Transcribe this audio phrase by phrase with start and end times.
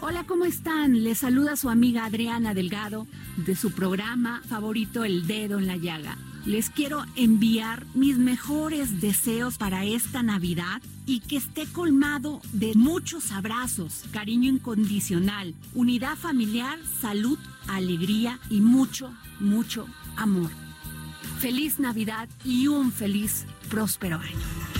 [0.00, 1.02] Hola, ¿cómo están?
[1.02, 6.16] Les saluda su amiga Adriana Delgado de su programa favorito El Dedo en la Llaga.
[6.46, 13.32] Les quiero enviar mis mejores deseos para esta Navidad y que esté colmado de muchos
[13.32, 19.86] abrazos, cariño incondicional, unidad familiar, salud, alegría y mucho, mucho
[20.16, 20.50] amor.
[21.40, 24.79] Feliz Navidad y un feliz, próspero año.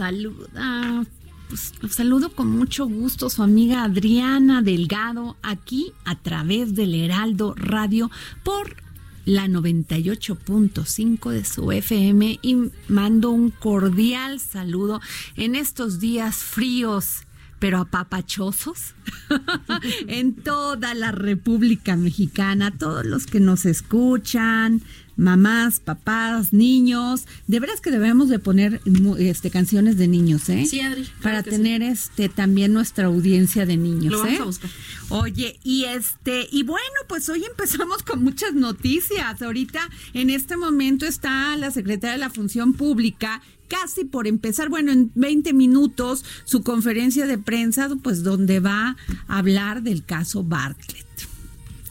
[0.00, 1.04] Saluda.
[1.50, 8.10] Pues, saludo con mucho gusto su amiga Adriana Delgado aquí a través del Heraldo Radio
[8.42, 8.76] por
[9.26, 15.02] la 98.5 de su FM y mando un cordial saludo
[15.36, 17.26] en estos días fríos
[17.58, 18.94] pero apapachosos
[20.08, 24.80] en toda la República Mexicana, todos los que nos escuchan,
[25.20, 28.80] mamás, papás, niños, de veras que debemos de poner
[29.18, 30.64] este canciones de niños, ¿eh?
[30.66, 34.40] Sí, Adri, claro Para tener este también nuestra audiencia de niños, Lo vamos ¿eh?
[34.40, 34.70] a buscar.
[35.10, 39.42] Oye, y este, y bueno, pues hoy empezamos con muchas noticias.
[39.42, 44.90] Ahorita, en este momento, está la secretaria de la Función Pública casi por empezar, bueno,
[44.90, 48.96] en 20 minutos, su conferencia de prensa, pues donde va
[49.28, 51.06] a hablar del caso Bartlett.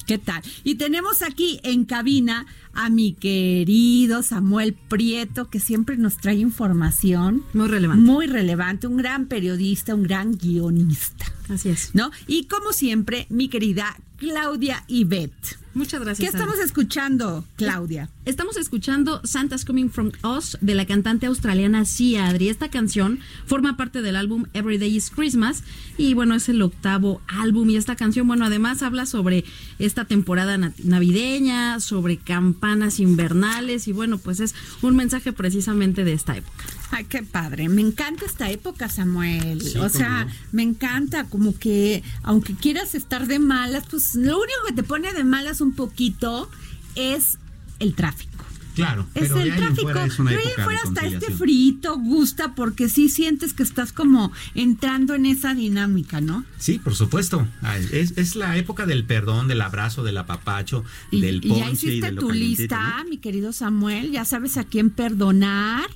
[0.09, 0.41] ¿Qué tal?
[0.63, 7.43] Y tenemos aquí en cabina a mi querido Samuel Prieto, que siempre nos trae información.
[7.53, 8.03] Muy relevante.
[8.03, 11.25] Muy relevante, un gran periodista, un gran guionista.
[11.49, 11.91] Así es.
[11.93, 12.11] ¿no?
[12.27, 15.57] Y como siempre, mi querida Claudia Ivette.
[15.75, 16.33] Muchas ¿Qué gracias.
[16.33, 16.65] estamos Adri.
[16.65, 18.09] escuchando, Claudia?
[18.25, 22.49] Estamos escuchando Santa's Coming From Us de la cantante australiana Sia Adri.
[22.49, 25.63] Esta canción forma parte del álbum Every Day is Christmas
[25.97, 29.45] y bueno, es el octavo álbum y esta canción, bueno, además habla sobre
[29.77, 36.13] esta temporada na- navideña, sobre campanas invernales y bueno, pues es un mensaje precisamente de
[36.13, 36.65] esta época.
[36.91, 37.69] Ay, qué padre.
[37.69, 39.61] Me encanta esta época, Samuel.
[39.79, 44.73] o sea, me encanta como que, aunque quieras estar de malas, pues lo único que
[44.73, 46.49] te pone de malas un poquito
[46.95, 47.37] es
[47.79, 48.29] el tráfico.
[48.75, 49.81] Claro, Es pero el tráfico.
[49.81, 54.31] fuera es una de fuera hasta este frito gusta porque sí sientes que estás como
[54.55, 56.45] entrando en esa dinámica, ¿no?
[56.57, 57.45] Sí, por supuesto.
[57.91, 61.69] Es, es la época del perdón, del abrazo, del apapacho, Y, del y ponche ya
[61.69, 63.09] y hiciste de lo tu lista, ¿no?
[63.09, 64.11] mi querido Samuel.
[64.11, 65.89] Ya sabes a quién perdonar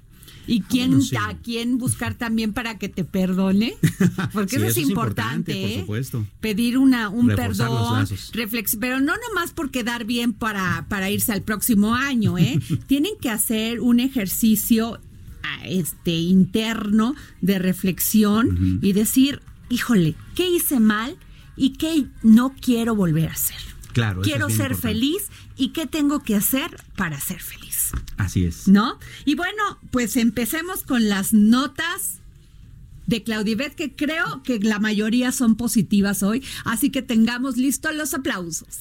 [0.48, 1.16] y quién bueno, sí.
[1.16, 3.76] a quién buscar también para que te perdone.
[4.34, 5.80] Porque Sí, eso, eso es es importante, por ¿eh?
[5.82, 6.28] supuesto.
[6.42, 11.32] Pedir una, un Reforzar perdón, reflex, pero no nomás por quedar bien para, para irse
[11.32, 12.60] al próximo año, ¿eh?
[12.88, 15.00] Tienen que hacer un ejercicio
[15.44, 21.18] ah, este interno de reflexión y decir, híjole, ¿qué hice mal
[21.56, 23.58] y qué no quiero volver a hacer?
[23.94, 24.88] Claro, quiero es ser importante.
[24.88, 27.73] feliz y qué tengo que hacer para ser feliz,
[28.18, 28.68] Así es.
[28.68, 29.00] ¿no?
[29.26, 32.20] Y bueno, pues empecemos con las notas
[33.08, 38.14] de Claudibet, que creo que la mayoría son positivas hoy, así que tengamos listos los
[38.14, 38.80] aplausos.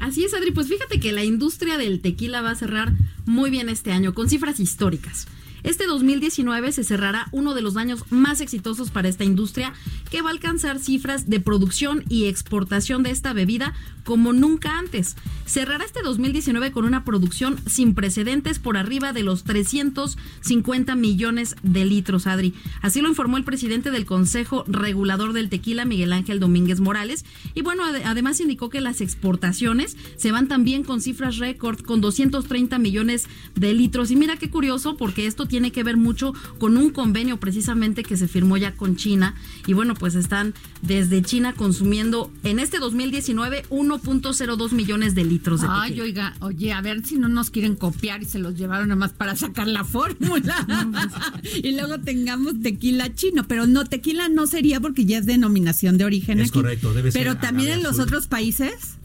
[0.00, 0.52] Así Así es, Adri.
[0.52, 2.94] Pues fíjate que la industria del tequila va a cerrar
[3.26, 5.26] muy bien este año, con cifras históricas.
[5.62, 9.72] Este 2019 se cerrará uno de los años más exitosos para esta industria,
[10.10, 13.74] que va a alcanzar cifras de producción y exportación de esta bebida
[14.04, 15.16] como nunca antes.
[15.46, 21.84] Cerrará este 2019 con una producción sin precedentes por arriba de los 350 millones de
[21.84, 22.54] litros, Adri.
[22.80, 27.24] Así lo informó el presidente del Consejo Regulador del Tequila, Miguel Ángel Domínguez Morales.
[27.54, 32.00] Y bueno, ade- además indicó que las exportaciones se van también con cifras récord, con
[32.00, 34.10] 230 millones de litros.
[34.10, 38.16] Y mira qué curioso, porque esto tiene que ver mucho con un convenio precisamente que
[38.16, 39.34] se firmó ya con China.
[39.66, 45.66] Y bueno, pues están desde China consumiendo en este 2019 1.02 millones de litros de
[45.70, 46.04] Ay, tequila.
[46.04, 49.12] oiga, oye, a ver si no nos quieren copiar y se los llevaron nada más
[49.12, 50.66] para sacar la fórmula.
[51.62, 56.04] y luego tengamos tequila chino, pero no, tequila no sería porque ya es denominación de
[56.04, 56.60] origen Es aquí.
[56.60, 58.97] correcto, debe ser Pero también en los otros países.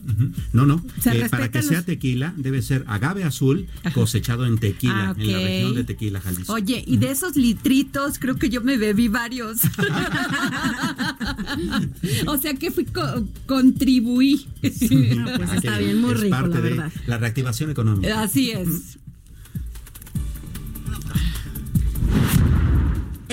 [0.51, 0.83] No, no.
[1.05, 5.37] Eh, para que sea tequila debe ser agave azul cosechado en tequila, Ah, en la
[5.39, 6.53] región de Tequila, Jalisco.
[6.53, 9.59] Oye, y de esos litritos, creo que yo me bebí varios.
[12.27, 14.47] o sea que fui co- contribuí.
[15.15, 16.91] No, pues está bien, muy es rico, parte la de verdad.
[17.07, 18.21] La reactivación económica.
[18.21, 18.97] Así es.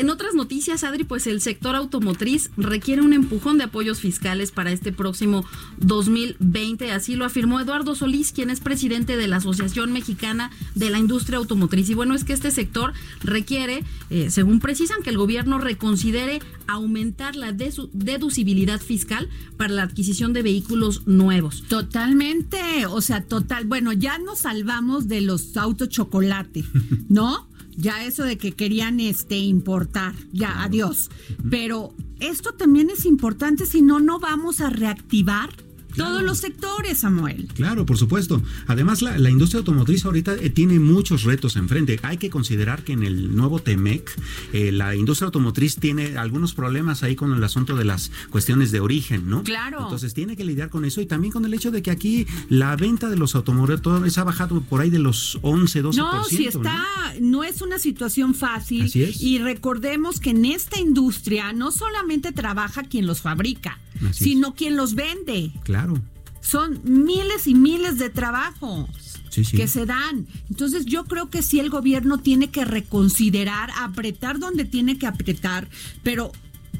[0.00, 4.72] En otras noticias, Adri, pues el sector automotriz requiere un empujón de apoyos fiscales para
[4.72, 5.44] este próximo
[5.76, 6.90] 2020.
[6.90, 11.36] Así lo afirmó Eduardo Solís, quien es presidente de la Asociación Mexicana de la Industria
[11.36, 11.90] Automotriz.
[11.90, 17.36] Y bueno, es que este sector requiere, eh, según precisan, que el gobierno reconsidere aumentar
[17.36, 21.64] la deducibilidad fiscal para la adquisición de vehículos nuevos.
[21.68, 23.66] Totalmente, o sea, total.
[23.66, 26.64] Bueno, ya nos salvamos de los autos chocolate,
[27.10, 27.49] ¿no?
[27.76, 31.10] Ya eso de que querían este importar, ya adiós.
[31.50, 35.50] Pero esto también es importante, si no no vamos a reactivar
[35.96, 37.48] todos los sectores, Samuel.
[37.54, 38.42] Claro, por supuesto.
[38.66, 41.98] Además, la, la industria automotriz ahorita eh, tiene muchos retos enfrente.
[42.02, 44.10] Hay que considerar que en el nuevo TEMEC,
[44.52, 48.80] eh, la industria automotriz tiene algunos problemas ahí con el asunto de las cuestiones de
[48.80, 49.42] origen, ¿no?
[49.42, 49.82] Claro.
[49.82, 52.76] Entonces tiene que lidiar con eso y también con el hecho de que aquí la
[52.76, 55.96] venta de los automotores ha bajado por ahí de los 11, 12%.
[55.96, 56.84] No, si está,
[57.20, 58.84] no es una situación fácil.
[58.84, 59.20] Así es.
[59.20, 64.76] Y recordemos que en esta industria no solamente trabaja quien los fabrica, Así sino quien
[64.76, 65.52] los vende.
[65.64, 66.00] Claro.
[66.40, 68.88] Son miles y miles de trabajos.
[69.30, 69.56] Sí, sí.
[69.56, 70.26] que se dan.
[70.48, 75.68] Entonces yo creo que sí el gobierno tiene que reconsiderar, apretar donde tiene que apretar,
[76.02, 76.32] pero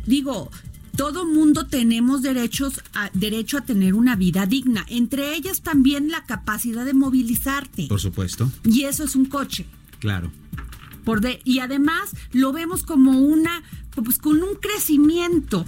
[0.05, 0.51] digo,
[0.97, 6.25] todo mundo tenemos derechos a, derecho a tener una vida digna, entre ellas también la
[6.25, 7.87] capacidad de movilizarte.
[7.87, 8.51] Por supuesto.
[8.65, 9.65] Y eso es un coche.
[9.99, 10.31] Claro.
[11.05, 13.63] Por de, y además lo vemos como una,
[13.95, 15.65] pues con un crecimiento.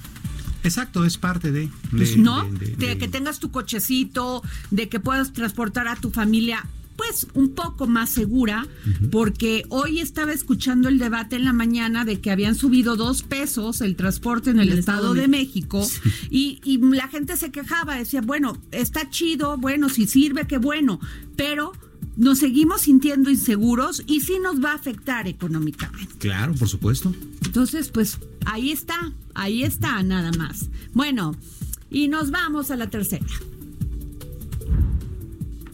[0.64, 1.61] Exacto, es parte de.
[1.62, 2.44] de- Pues, ¿no?
[2.44, 6.64] de- De, de- de- que tengas tu cochecito, de que puedas transportar a tu familia,
[6.97, 8.67] pues un poco más segura,
[9.11, 13.81] porque hoy estaba escuchando el debate en la mañana de que habían subido dos pesos
[13.81, 15.88] el transporte en el, El Estado, Estado de de México
[16.31, 21.00] y, y la gente se quejaba, decía, bueno, está chido, bueno, si sirve, qué bueno,
[21.35, 21.73] pero
[22.16, 26.14] nos seguimos sintiendo inseguros y sí nos va a afectar económicamente.
[26.19, 27.14] Claro, por supuesto.
[27.44, 30.69] Entonces, pues ahí está, ahí está nada más.
[30.93, 31.34] Bueno,
[31.90, 33.26] y nos vamos a la tercera.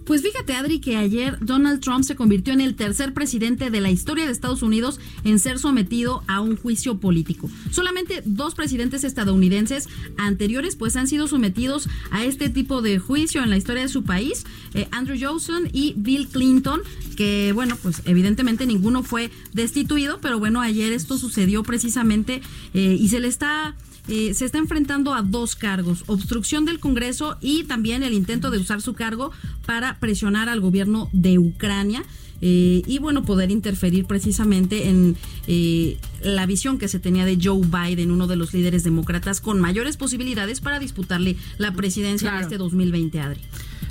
[0.09, 3.91] Pues fíjate, Adri, que ayer Donald Trump se convirtió en el tercer presidente de la
[3.91, 7.51] historia de Estados Unidos en ser sometido a un juicio político.
[7.71, 13.51] Solamente dos presidentes estadounidenses anteriores pues han sido sometidos a este tipo de juicio en
[13.51, 16.81] la historia de su país, eh, Andrew Johnson y Bill Clinton,
[17.15, 22.41] que bueno, pues evidentemente ninguno fue destituido, pero bueno, ayer esto sucedió precisamente
[22.73, 23.77] eh, y se le está
[24.09, 28.59] eh, se está enfrentando a dos cargos, obstrucción del Congreso y también el intento de
[28.59, 29.31] usar su cargo
[29.67, 32.03] para presionar al gobierno de Ucrania.
[32.41, 35.17] eh, y bueno, poder interferir precisamente en
[35.49, 39.61] eh, la visión que se tenía de Joe Biden, uno de los líderes demócratas con
[39.61, 42.39] mayores posibilidades para disputarle la presidencia Claro.
[42.39, 43.41] en este 2020, Adri.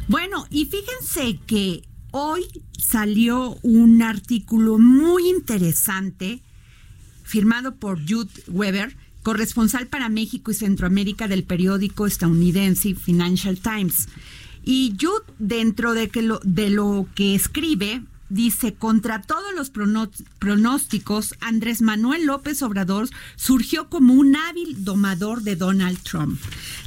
[0.08, 1.82] Bueno, y fíjense que
[2.12, 2.46] hoy
[2.80, 6.42] salió un artículo muy interesante
[7.24, 14.08] firmado por Jude Weber, corresponsal para México y Centroamérica del periódico estadounidense Financial Times.
[14.64, 19.72] Y Jude, dentro de, que lo, de lo que escribe, dice, contra todos los
[20.40, 26.40] pronósticos, Andrés Manuel López Obrador surgió como un hábil domador de Donald Trump.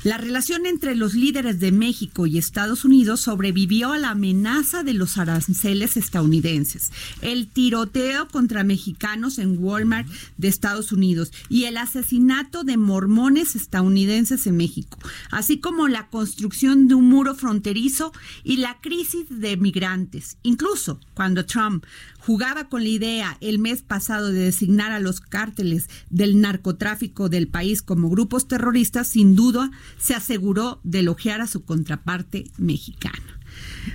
[0.02, 4.94] La relación entre los líderes de México y Estados Unidos sobrevivió a la amenaza de
[4.94, 12.64] los aranceles estadounidenses, el tiroteo contra mexicanos en Walmart de Estados Unidos y el asesinato
[12.64, 14.99] de mormones estadounidenses en México,
[15.30, 20.38] así como la construcción de un muro fronterizo y la crisis de migrantes.
[20.42, 21.85] Incluso cuando Trump
[22.19, 27.49] jugaba con la idea el mes pasado de designar a los cárteles del narcotráfico del
[27.49, 33.41] país como grupos terroristas, sin duda se aseguró de elogiar a su contraparte mexicana.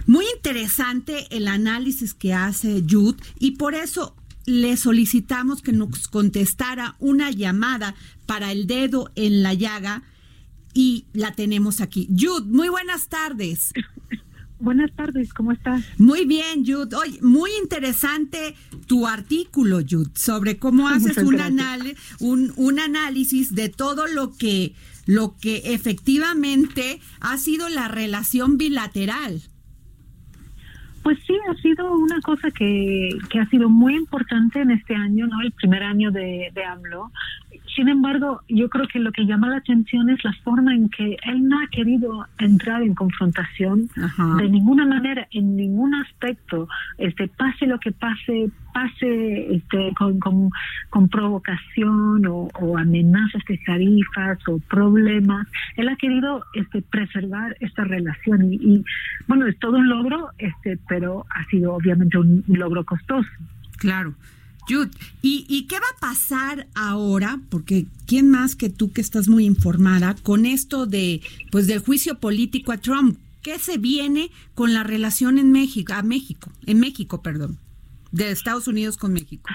[0.05, 4.15] Muy interesante el análisis que hace Jude y por eso
[4.45, 10.03] le solicitamos que nos contestara una llamada para el dedo en la llaga
[10.73, 12.07] y la tenemos aquí.
[12.09, 13.71] Jude, muy buenas tardes.
[14.59, 15.83] Buenas tardes, ¿cómo estás?
[15.99, 16.95] Muy bien, Jude.
[16.95, 18.55] Oye, muy interesante
[18.87, 21.37] tu artículo, Jude, sobre cómo haces un,
[22.19, 24.73] un, un análisis de todo lo que,
[25.05, 29.41] lo que efectivamente ha sido la relación bilateral.
[31.03, 35.27] Pues sí, ha sido una cosa que, que ha sido muy importante en este año,
[35.27, 35.39] ¿no?
[35.41, 37.11] El primer año de, de AMLO.
[37.75, 41.17] Sin embargo, yo creo que lo que llama la atención es la forma en que
[41.23, 43.89] él no ha querido entrar en confrontación
[44.37, 46.69] de ninguna manera, en ningún aspecto.
[46.97, 50.49] Este, pase lo que pase, pase este, con,
[50.89, 55.45] con, provocación o, amenazas de tarifas o problemas.
[55.75, 58.85] Él ha querido este, preservar esta relación y, y,
[59.27, 63.29] bueno, es todo un logro, este, pero ha sido obviamente un logro costoso.
[63.77, 64.13] Claro.
[64.67, 64.91] Jude,
[65.21, 67.39] ¿y, qué va a pasar ahora?
[67.49, 72.19] Porque quién más que tú que estás muy informada con esto de, pues, del juicio
[72.19, 73.17] político a Trump.
[73.41, 77.59] ¿Qué se viene con la relación en México, a México, en México, perdón,
[78.11, 79.47] de Estados Unidos con México?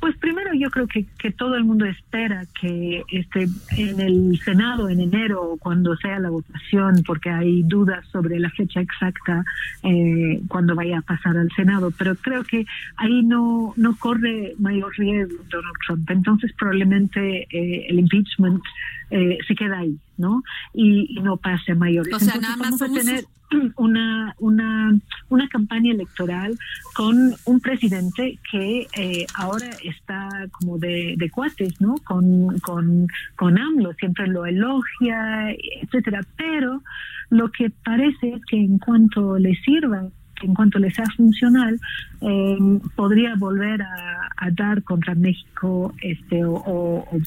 [0.00, 4.88] Pues primero yo creo que, que todo el mundo espera que este, en el Senado
[4.88, 9.44] en enero, cuando sea la votación, porque hay dudas sobre la fecha exacta
[9.82, 14.92] eh, cuando vaya a pasar al Senado, pero creo que ahí no, no corre mayor
[14.96, 16.10] riesgo Donald Trump.
[16.10, 18.62] Entonces probablemente eh, el impeachment
[19.10, 20.42] eh, se queda ahí, ¿no?
[20.74, 22.14] Y, no pase a mayores.
[22.14, 23.24] O sea, nada más vamos a tener
[23.76, 26.58] una, una, una campaña electoral
[26.94, 31.96] con un presidente que eh, ahora está como de, de cuates, ¿no?
[32.04, 36.20] Con, con, con AMLO, siempre lo elogia, etcétera.
[36.36, 36.82] Pero
[37.30, 40.08] lo que parece es que en cuanto le sirva
[40.42, 41.80] en cuanto le sea funcional,
[42.20, 42.58] eh,
[42.94, 47.18] podría volver a, a, dar contra México este o, o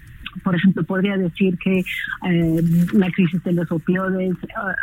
[0.43, 2.62] por ejemplo, podría decir que eh,
[2.93, 4.36] la crisis de los opioides,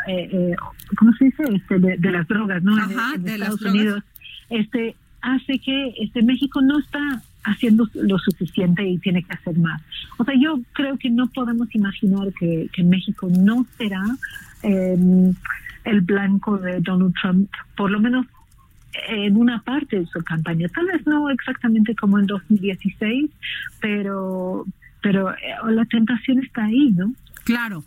[0.08, 0.54] eh, eh,
[0.96, 1.42] ¿cómo se dice?
[1.54, 2.76] Este, de, las drogas, ¿no?
[2.76, 4.02] en, Estados Unidos,
[4.50, 7.00] este hace que este México no está
[7.44, 9.82] haciendo lo suficiente y tiene que hacer más.
[10.18, 14.02] O sea, yo creo que no podemos imaginar que, que México no será
[14.62, 15.34] em,
[15.84, 18.26] el blanco de Donald Trump, por lo menos
[19.08, 20.68] en una parte de su campaña.
[20.68, 23.30] Tal vez no exactamente como en 2016,
[23.80, 24.64] pero
[25.06, 27.14] pero eh, la tentación está ahí, ¿no?
[27.44, 27.84] Claro.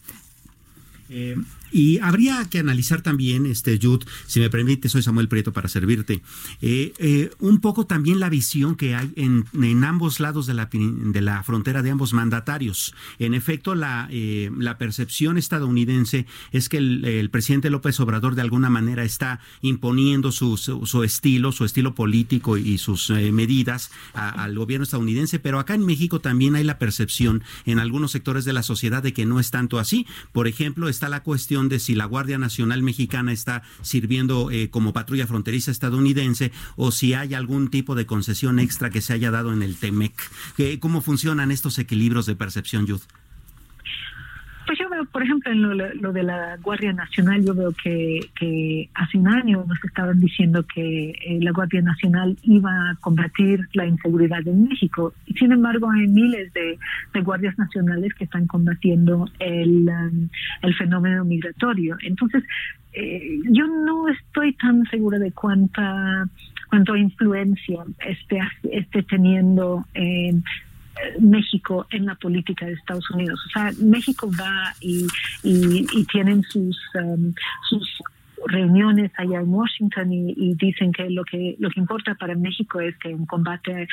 [1.10, 1.36] Eh,
[1.72, 6.22] y habría que analizar también, este Jude, si me permite, soy Samuel Prieto para servirte,
[6.62, 10.70] eh, eh, un poco también la visión que hay en, en, ambos lados de la,
[10.72, 12.94] de la frontera de ambos mandatarios.
[13.20, 18.70] En efecto, la, eh, la percepción estadounidense es que el, presidente López Obrador de alguna
[18.70, 25.40] manera está imponiendo su, su, estilo, su estilo político y sus medidas al gobierno estadounidense,
[25.40, 29.14] pero acá en México también hay la percepción en algunos sectores de la sociedad de
[29.14, 30.08] que no es tanto así.
[30.32, 34.94] Por ejemplo, está la cuestión de si la Guardia Nacional Mexicana está sirviendo eh, como
[34.94, 39.52] patrulla fronteriza estadounidense o si hay algún tipo de concesión extra que se haya dado
[39.52, 40.14] en el TEMEC.
[40.80, 43.02] ¿Cómo funcionan estos equilibrios de percepción, Yud?
[45.06, 49.64] Por ejemplo, en lo, de la Guardia Nacional, yo veo que, que hace un año
[49.68, 55.14] nos estaban diciendo que eh, la Guardia Nacional iba a combatir la inseguridad en México.
[55.38, 56.78] Sin embargo, hay miles de,
[57.22, 60.30] guardias nacionales que están combatiendo el, um,
[60.62, 61.98] el fenómeno migratorio.
[62.02, 62.44] Entonces,
[62.94, 66.28] eh, yo no estoy tan segura de cuánta
[66.70, 68.40] cuánta influencia esté,
[68.72, 70.34] esté teniendo eh,
[71.20, 73.40] México en la política de Estados Unidos.
[73.48, 75.08] O sea, México va y,
[76.12, 77.34] tienen sus, um,
[77.70, 78.02] sus
[78.48, 82.96] reunioes allá en Washington y, dicen que lo que lo que importa para México es
[82.98, 83.88] que un combate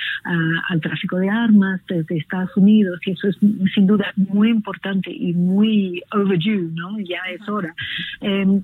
[0.71, 3.37] al tráfico de armas desde Estados Unidos y eso es
[3.75, 6.99] sin duda muy importante y muy overdue, ¿no?
[7.01, 7.75] Ya es hora.
[8.21, 8.63] Em,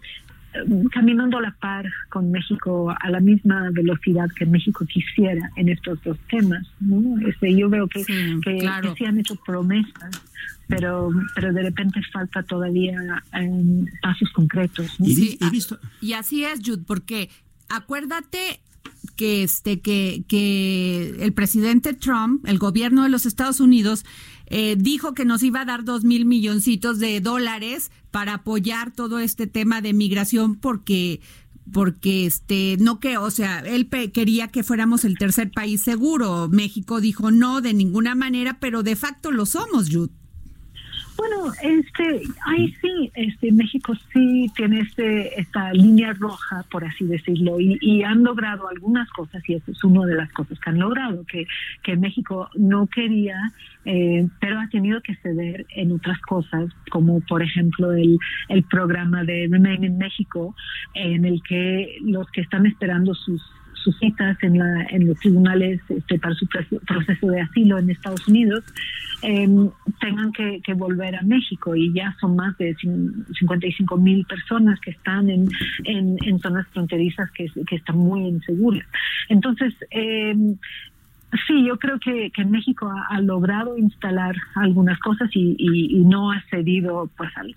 [0.93, 6.03] caminando a la par con México a la misma velocidad que México quisiera en estos
[6.05, 6.67] dos temas.
[6.81, 7.19] ¿no?
[7.27, 8.13] Este, yo veo que, Sí,
[8.45, 8.93] que, claro.
[8.95, 10.23] que se han hecho promesas,
[10.69, 12.95] pero, pero de repente falta todavía
[13.33, 14.99] em, pasos concretos.
[15.01, 15.07] ¿no?
[15.07, 17.31] Y, Sí, vi- he ah, visto, Y así es, Jude, porque
[17.69, 18.61] acuérdate
[19.17, 24.05] que este que, que el presidente Trump, el gobierno de los Estados Unidos,
[24.47, 29.19] eh, dijo que nos iba a dar dos mil milloncitos de dólares para apoyar todo
[29.19, 31.21] este tema de migración porque
[31.73, 36.49] porque este no que o sea él quería que fuéramos el tercer país seguro.
[36.49, 40.22] México dijo no de ninguna manera pero de facto lo somos Jude
[41.23, 47.61] Bueno, este, ahí sí, este, México sí tiene este, esta línea roja, por así decirlo,
[47.61, 51.25] y, han logrado algunas cosas, y eso es una de las cosas que han logrado,
[51.27, 51.47] que,
[51.85, 53.37] que México no quería,
[53.85, 59.23] eh, pero ha tenido que ceder en otras cosas, como por ejemplo el, el programa
[59.23, 60.57] de Remain in México,
[60.95, 63.41] en el que los que están esperando sus
[63.83, 68.27] sus citas en, la, en los tribunales este, para su proceso- de asilo en Estados
[68.29, 68.65] Unidos
[69.23, 69.49] eh,
[70.01, 74.91] tengan que, volver a México y ya son más de cin- 55 mil personas que
[74.93, 75.49] están en,
[75.85, 78.87] en, zonas fronterizas que, que están muy inseguras.
[79.29, 80.35] Entonces, eh,
[81.47, 86.01] Sí, yo creo que, que México ha, ha logrado instalar algunas cosas y, y- y
[86.05, 87.57] no ha cedido pues al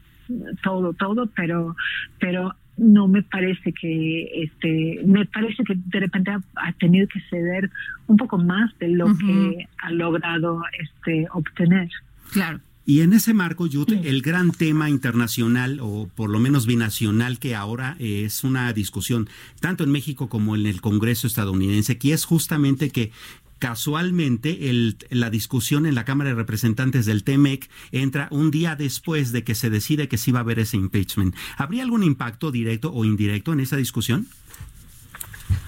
[0.64, 1.76] todo, todo, pero,
[2.18, 7.22] pero no me parece que, este, me parece que de repente ha, ha tenido que
[7.30, 7.70] ceder
[8.08, 11.90] un poco más de lo que ha logrado, este, obtener.
[12.32, 17.40] claro Y en ese marco, Yute, el gran tema internacional, o por lo menos binacional,
[17.40, 19.28] que ahora es una discusión
[19.60, 23.12] tanto en México como en el Congreso estadounidense, que es justamente que
[23.60, 29.32] casualmente el- la discusión en la Cámara de Representantes del TEMEC entra un día después
[29.32, 31.36] de que se decide que sí va a haber ese impeachment.
[31.58, 34.28] ¿Habría algún impacto directo o indirecto en esa discusión?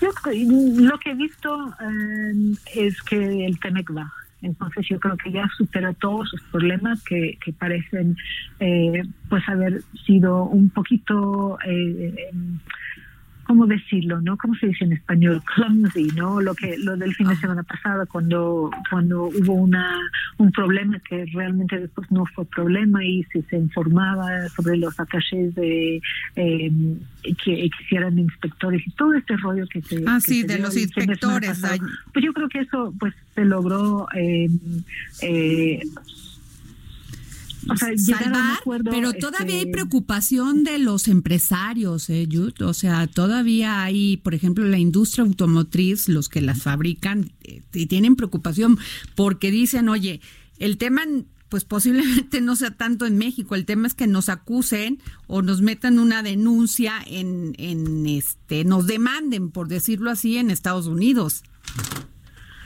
[0.02, 0.10] Yo
[0.82, 4.12] lo que he visto eh, es que el TEMEC va.
[4.42, 8.16] Entonces yo creo que ya superó todos sus problemas que, que parecen
[8.60, 12.60] eh, pues haber sido un poquito eh, em,
[13.48, 14.20] ¿cómo decirlo?
[14.22, 14.38] ¿no?
[14.38, 15.42] ¿Cómo se dice en español?
[15.56, 16.42] Clumsy, ¿no?
[16.42, 19.98] Lo que lo del fin de semana pasado cuando cuando hubo una
[20.38, 25.56] un problema que realmente después no fue problema y si se informaba sobre los attachés
[25.56, 26.02] de
[26.36, 26.72] eh,
[27.44, 30.76] que quisieran inspectores y todo este rollo que se Ah, que sí, se de los
[30.76, 31.88] inspectores, pasado.
[32.14, 34.50] Pues yo creo que eso pues se logró eh,
[35.22, 35.80] eh,
[37.70, 42.62] o sea, salvar, acuerdo, pero todavía hay este, preocupación de los empresarios, ¿eh, Yud?
[42.62, 47.86] O sea, todavía hay, por ejemplo, la industria automotriz, los que las fabrican, eh, y
[47.88, 48.78] tienen preocupación
[49.16, 50.22] porque dicen, oye,
[50.60, 51.04] el tema
[51.50, 55.62] pues posiblemente no sea tanto en México, el tema es que nos acusen o nos
[55.62, 61.44] metan una denuncia en, en este, nos demanden, por decirlo así, en Estados Unidos.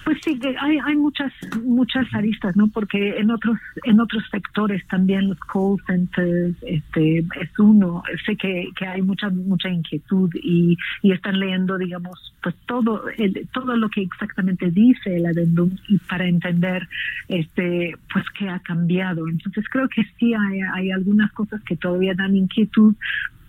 [0.04, 1.32] Pues sí, que hay, hay muchas
[1.64, 2.68] muchas aristas, ¿no?
[2.68, 8.04] Porque en otros en otros sectores también los call centers este, es uno.
[8.26, 13.48] Sé que, que hay mucha mucha inquietud y, y están leyendo, digamos, pues todo el,
[13.54, 16.88] todo lo que exactamente dice el adendum y para entender
[17.28, 19.28] este pues qué ha cambiado.
[19.28, 22.96] Entonces creo que sí hay, hay algunas cosas que todavía dan inquietud,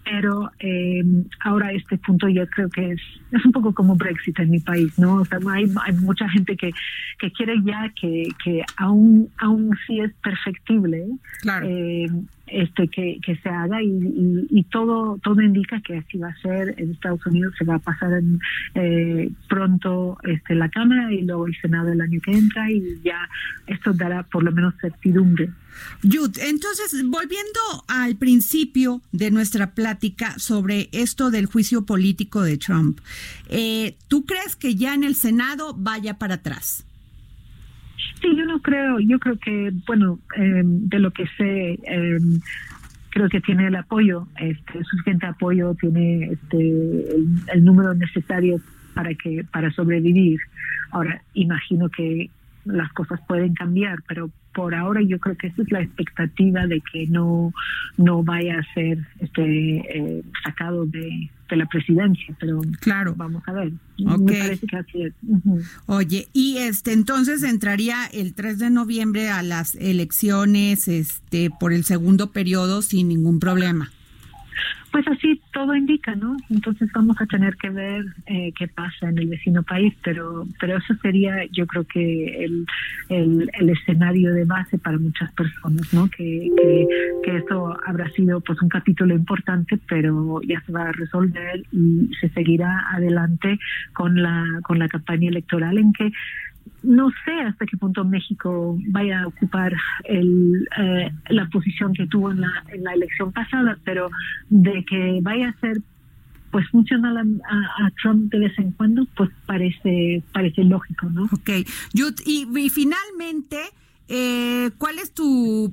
[0.04, 1.02] pero eh,
[1.40, 4.58] ahora a este punto yo creo que es, es un poco como Brexit en mi
[4.60, 5.16] país, ¿no?
[5.16, 6.70] O sea, hay, hay mucha gente que,
[7.18, 11.06] que quiere ya que, que aún, aún sí es perfectible,
[11.42, 11.66] Claro.
[11.68, 12.06] eh,
[12.48, 16.36] este que, que se haga y, y, y todo todo indica que así va a
[16.36, 18.38] ser en Estados Unidos se va a pasar en,
[18.74, 23.26] eh, pronto este la Cámara y luego el Senado el año que entra y ya
[23.66, 25.48] esto dará por lo menos certidumbre
[26.02, 32.98] Yud, entonces, volviendo al principio de nuestra plática sobre esto del juicio político de Trump,
[33.48, 36.86] eh, ¿tú crees que ya en el Senado vaya para atrás?
[38.20, 42.18] Sí, yo no creo, yo creo que, bueno, eh, de lo que sé, eh,
[43.10, 48.60] creo que tiene el apoyo, este, suficiente apoyo, tiene este, el, el número necesario
[48.94, 50.40] para que para sobrevivir.
[50.90, 52.30] Ahora, imagino que
[52.64, 56.82] las cosas pueden cambiar, pero por ahora yo creo que esa es la expectativa de
[56.92, 57.52] que no
[57.96, 59.42] no vaya a ser este
[59.98, 63.14] eh, sacado de, de la presidencia, pero Claro.
[63.16, 63.72] vamos a ver.
[64.06, 64.20] Ok.
[64.30, 65.12] Me parece que así es.
[65.26, 65.60] Ujú.
[65.86, 71.84] Oye, y este entonces entraría el 3 de noviembre a las elecciones este por el
[71.84, 73.90] segundo periodo sin ningún problema.
[74.90, 76.36] Pues así todo indica, ¿no?
[76.50, 80.76] Entonces vamos a tener que ver eh, qué pasa en el vecino país, pero pero
[80.76, 82.66] eso sería, yo creo que el,
[83.08, 86.08] el, escenario de base para muchas personas, ¿no?
[86.10, 86.86] Que, que,
[87.24, 92.10] que eso habrá sido pues un capítulo importante, pero ya se va a resolver y
[92.20, 93.58] se seguirá adelante
[93.94, 96.12] con la con la campaña electoral en que
[96.82, 99.72] no sé hasta qué punto México vaya a ocupar
[100.04, 104.10] el, eh, la posición que tuvo en la, en la elección pasada, pero
[104.50, 105.78] de que vaya a ser
[106.50, 111.24] pues funcional a, a- a Trump de vez en cuando, pues parece parece lógico, ¿no?
[111.32, 111.48] Ok.
[111.94, 113.58] Y, y finalmente,
[114.08, 115.72] eh, ¿cuál es tu,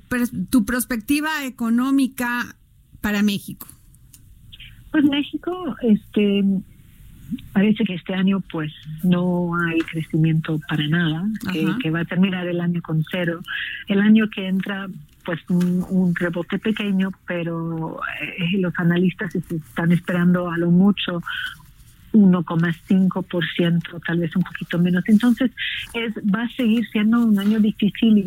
[0.49, 2.55] tu perspectiva económica
[3.01, 3.67] para México?
[4.91, 6.43] Pues México, este,
[7.53, 8.71] parece que este año pues
[9.03, 11.77] no hay crecimiento para nada, que, Ajá.
[11.81, 13.41] que va a terminar el año con cero.
[13.87, 14.87] El año que entra
[15.25, 21.21] pues un, un rebote pequeño, pero eh, los analistas están esperando a lo mucho
[22.13, 25.03] 1,5%, tal vez un poquito menos.
[25.07, 25.51] Entonces,
[25.93, 28.21] es va a seguir siendo un año difícil y,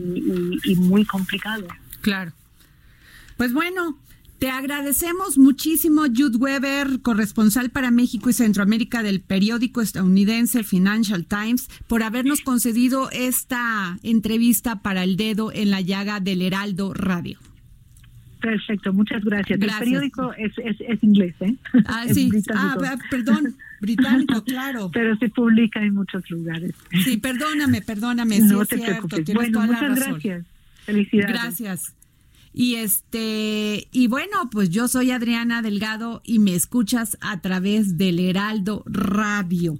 [0.64, 1.66] y- y muy complicado.
[2.00, 2.32] Claro.
[3.36, 3.98] Pues bueno,
[4.42, 11.68] te agradecemos muchísimo, Jude Weber, corresponsal para México y Centroamérica del periódico estadounidense Financial Times,
[11.86, 17.38] por habernos concedido esta entrevista para el dedo en la llaga del Heraldo Radio.
[18.40, 19.60] Perfecto, muchas gracias.
[19.60, 19.80] Gracias.
[19.80, 21.54] El periódico es, es, es inglés, ¿eh?
[21.86, 22.28] Ah, Es sí.
[22.28, 22.82] británico.
[22.84, 24.90] Ah, perdón, británico, claro.
[24.92, 26.74] Pero se publica en muchos lugares.
[27.04, 29.34] Sí, perdóname, perdóname, sí no es te cierto, preocupes.
[29.36, 30.44] Bueno, muchas gracias.
[30.84, 31.32] Felicidades.
[31.32, 31.94] Gracias.
[32.54, 38.18] Y este, y bueno, pues yo soy Adriana Delgado y me escuchas a través del
[38.18, 39.78] Heraldo Radio.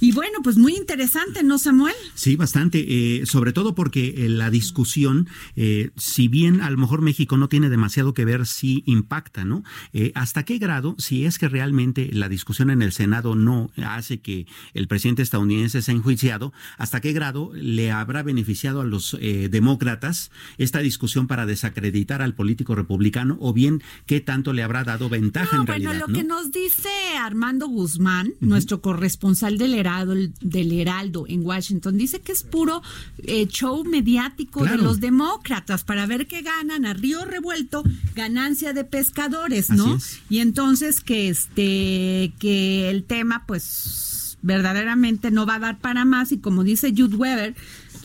[0.00, 1.94] Y bueno, pues muy interesante, ¿no, Samuel?
[2.14, 7.00] Sí, bastante, eh, sobre todo porque eh, la discusión, eh, si bien a lo mejor
[7.00, 9.62] México no tiene demasiado que ver, sí impacta, ¿no?
[9.92, 14.20] Eh, ¿Hasta qué grado, si es que realmente la discusión en el Senado no hace
[14.20, 19.48] que el presidente estadounidense sea enjuiciado, hasta qué grado le habrá beneficiado a los eh,
[19.50, 25.08] demócratas esta discusión para desacreditar al político republicano o bien qué tanto le habrá dado
[25.08, 26.06] ventaja No, en bueno, realidad?
[26.06, 26.18] lo ¿no?
[26.18, 32.32] que nos dice Armando Guzmán, nuestro corresponsal del Heraldo, del Heraldo en Washington, dice que
[32.32, 32.82] es puro
[33.18, 37.82] eh, show mediático de los demócratas para ver qué ganan a río revuelto,
[38.14, 39.98] ganancia de pescadores, ¿no?
[40.28, 46.32] Y entonces que este que el tema pues verdaderamente no va a dar para más
[46.32, 47.54] y como dice Jude Weber,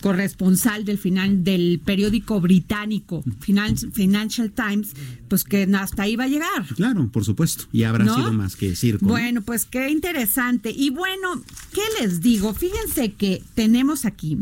[0.01, 4.93] corresponsal del final del periódico británico Finan- Financial Times,
[5.27, 6.65] pues que hasta ahí va a llegar.
[6.75, 8.15] Claro, por supuesto, y habrá ¿No?
[8.15, 9.05] sido más que circo.
[9.05, 9.11] ¿no?
[9.11, 10.71] Bueno, pues qué interesante.
[10.75, 11.41] Y bueno,
[11.73, 12.53] ¿qué les digo?
[12.53, 14.37] Fíjense que tenemos aquí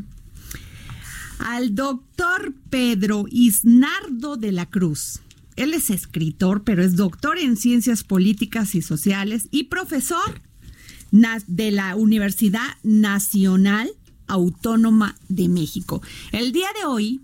[1.40, 5.20] al doctor Pedro Isnardo de la Cruz.
[5.56, 10.42] Él es escritor, pero es doctor en ciencias políticas y sociales y profesor
[11.14, 13.92] de la Universidad Nacional
[14.26, 16.02] Autónoma de México.
[16.32, 17.22] El día de hoy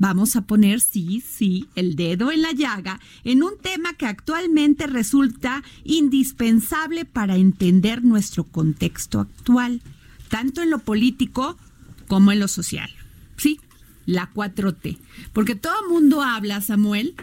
[0.00, 4.86] Vamos a poner, sí, sí, el dedo en la llaga en un tema que actualmente
[4.86, 9.82] resulta indispensable para entender nuestro contexto actual,
[10.28, 11.58] tanto en lo político
[12.06, 12.88] como en lo social.
[13.36, 13.58] Sí,
[14.06, 14.98] la 4T.
[15.32, 17.16] Porque todo el mundo habla, Samuel,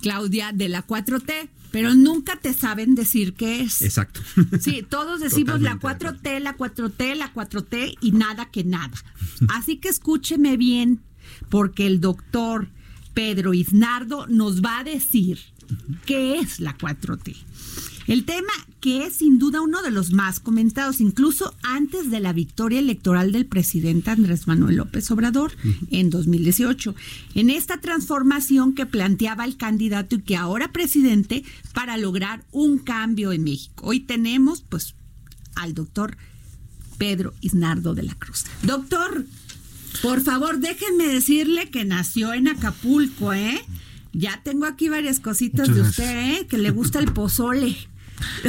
[0.00, 3.82] Claudia, de la 4T, pero nunca te saben decir qué es.
[3.82, 4.20] Exacto.
[4.60, 8.96] Sí, todos decimos la Totalmente de 4T, la 4T, la 4T y nada que nada.
[9.48, 11.00] Así que escúcheme bien,
[11.48, 12.68] porque el doctor
[13.14, 15.40] Pedro Isnardo nos va a decir
[16.06, 17.36] qué es la 4T.
[18.06, 22.32] El tema que es sin duda uno de los más comentados, incluso antes de la
[22.32, 25.52] victoria electoral del presidente Andrés Manuel López Obrador
[25.90, 26.94] en 2018,
[27.34, 33.32] en esta transformación que planteaba el candidato y que ahora presidente para lograr un cambio
[33.32, 33.86] en México.
[33.86, 34.94] Hoy tenemos pues
[35.56, 36.16] al doctor
[36.98, 38.44] Pedro Isnardo de la Cruz.
[38.62, 39.24] Doctor,
[40.02, 43.60] por favor, déjenme decirle que nació en Acapulco, ¿eh?
[44.12, 46.46] Ya tengo aquí varias cositas Muchas de usted, ¿eh?
[46.46, 47.76] Que le gusta el pozole.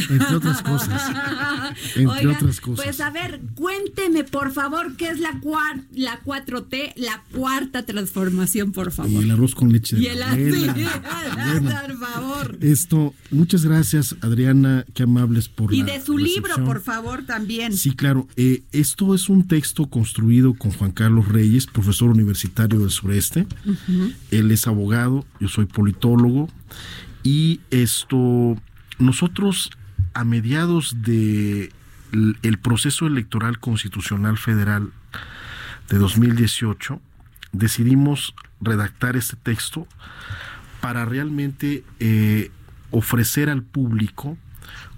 [0.10, 1.02] Entre otras cosas.
[1.96, 2.86] Entre Oiga, otras cosas.
[2.86, 8.72] Pues a ver, cuénteme por favor qué es la, cuar- la 4T, la cuarta transformación,
[8.72, 9.24] por Y favor.
[9.24, 11.84] el arroz con leche de Y el la abuela.
[11.86, 12.58] por favor.
[12.62, 17.76] Esto, muchas gracias, Adriana, qué amables por Y la de su libro, por favor, también.
[17.76, 18.28] Sí, claro.
[18.36, 23.46] Eh, esto es un texto construido con Juan Carlos Reyes, profesor universitario del sureste.
[24.32, 26.50] Él es abogado, yo soy politólogo.
[27.24, 28.56] Y esto,
[29.00, 29.72] nosotros
[30.14, 31.72] a mediados de
[32.12, 34.92] el proceso electoral constitucional federal
[35.90, 37.00] de 2018,
[37.52, 39.88] decidimos redactar este texto
[40.82, 42.52] para realmente eh,
[42.92, 44.38] ofrecer al público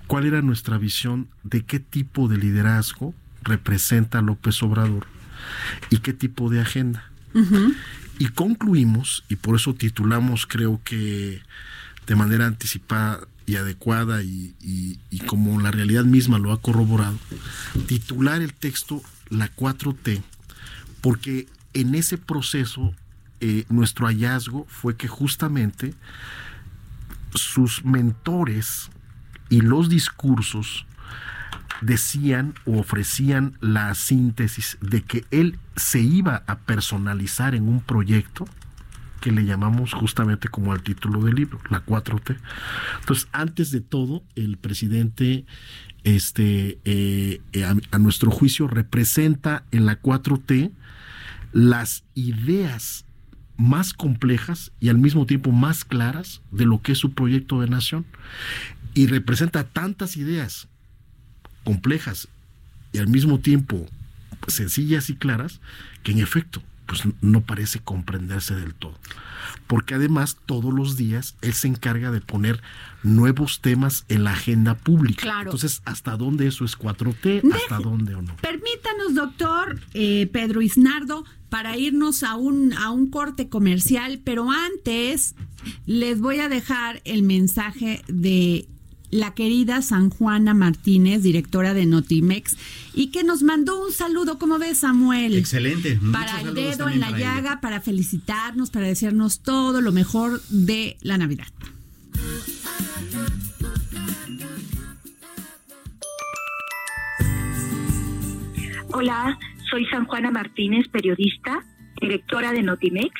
[0.08, 5.08] cuál era nuestra visión de qué tipo de liderazgo representa López Obrador
[5.90, 7.06] y qué tipo de agenda.
[8.20, 11.42] Y concluimos, y por eso titulamos creo que
[12.08, 14.96] de manera anticipada y adecuada y,
[15.28, 17.18] como la realidad misma lo ha corroborado,
[17.88, 20.22] titular el texto La 4T,
[21.02, 22.94] porque en ese proceso
[23.40, 25.94] eh, nuestro hallazgo fue que justamente
[27.34, 28.90] sus mentores
[29.50, 30.86] y los discursos
[31.82, 38.46] decían o ofrecían la síntesis de que él se iba a personalizar en un proyecto
[39.22, 42.38] que le llamamos justamente como al título del libro, la 4T.
[43.00, 45.46] Entonces, antes de todo, el presidente,
[46.04, 50.72] este, eh, eh, a, a, nuestro juicio, representa en la 4T
[51.54, 53.06] las ideas
[53.58, 57.70] más complejas y al mismo tiempo más claras de lo que es su proyecto de
[57.70, 58.06] nación.
[58.94, 60.68] Y representa tantas ideas
[61.64, 62.28] complejas
[62.92, 63.88] y al mismo tiempo
[64.48, 65.62] sencillas y claras
[66.04, 68.98] que en efecto pues no parece comprenderse del todo.
[69.68, 72.62] Porque además todos los días él se encarga de poner
[73.04, 75.22] nuevos temas en la agenda pública.
[75.22, 75.44] Claro.
[75.44, 77.54] Entonces, ¿hasta dónde eso es 4T?
[77.54, 78.36] ¿Hasta dónde o no?
[78.38, 85.36] Permítanos, doctor eh, Pedro Isnardo, para irnos a un, a un corte comercial, pero antes
[85.86, 88.68] les voy a dejar el mensaje de
[89.12, 92.58] la querida San Juana Martínez, directora de Notimex,
[92.94, 95.36] y que nos mandó un saludo, ¿cómo ves, Samuel?
[95.36, 96.00] Excelente.
[96.12, 101.18] Para el dedo en la llaga, para felicitarnos, para desearnos todo lo mejor de la
[101.18, 101.48] Navidad.
[108.94, 109.38] Hola,
[109.70, 111.66] soy San Juana Martínez, periodista,
[112.02, 113.12] directora de Notimex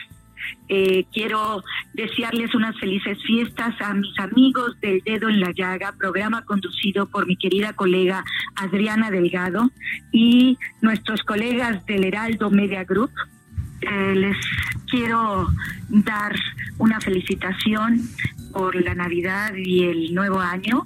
[0.74, 6.46] eh, quiero desearles unas felices fiestas a mis amigos del Dedo en la Llaga, programa
[6.46, 8.24] conducido por mi querida colega
[8.56, 9.70] Adriana Delgado
[10.12, 13.12] y nuestros colegas del Heraldo Media Group.
[13.82, 14.38] Eh, les
[14.90, 15.48] quiero
[15.90, 16.34] dar
[16.78, 18.02] una felicitación
[18.54, 20.86] por la Navidad y el nuevo año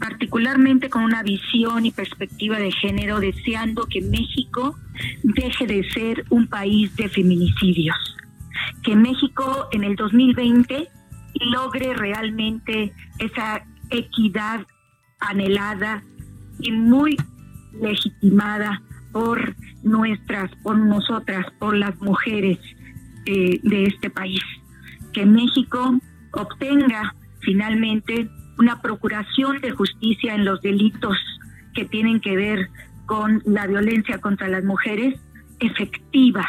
[0.00, 4.76] particularmente con una visión y perspectiva de género, deseando que México
[5.22, 7.96] deje de ser un país de feminicidios
[8.82, 10.88] que México en el 2020
[11.50, 14.66] logre realmente esa equidad
[15.20, 16.02] anhelada
[16.58, 17.16] y muy
[17.80, 18.82] legitimada
[19.12, 22.58] por nuestras, por nosotras, por las mujeres
[23.26, 24.42] eh, de este país.
[25.12, 25.98] Que México
[26.32, 31.16] obtenga finalmente una procuración de justicia en los delitos
[31.74, 32.68] que tienen que ver
[33.06, 35.18] con la violencia contra las mujeres
[35.58, 36.46] efectiva,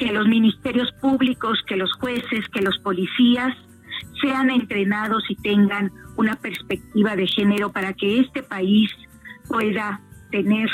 [0.00, 3.54] que los ministerios públicos, que los jueces, que los policías
[4.22, 8.90] sean entrenados y tengan una perspectiva de género para que este país
[9.46, 10.70] pueda tener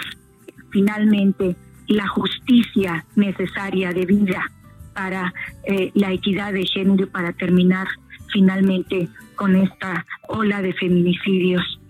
[0.71, 1.57] finalmente
[1.89, 4.49] la justicia necesaria de vida
[4.95, 5.35] para
[5.65, 7.89] eh, la equidad de género y para terminar
[8.33, 11.81] finalmente con esta ola de feminicidios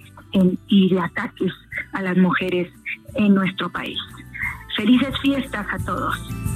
[0.69, 1.53] y de ataques
[1.93, 2.73] a las mujeres
[3.15, 3.99] en nuestro país.
[4.75, 6.56] Felices fiestas a todos.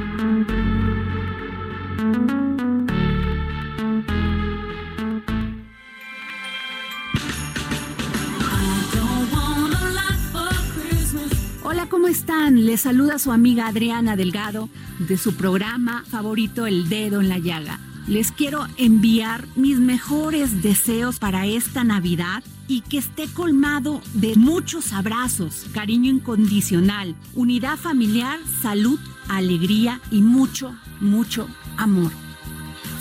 [11.91, 12.65] ¿Cómo están?
[12.65, 17.81] Les saluda su amiga Adriana Delgado de su programa favorito El Dedo en la Llaga.
[18.07, 24.93] Les quiero enviar mis mejores deseos para esta Navidad y que esté colmado de muchos
[24.93, 32.13] abrazos, cariño incondicional, unidad familiar, salud, alegría y mucho, mucho amor.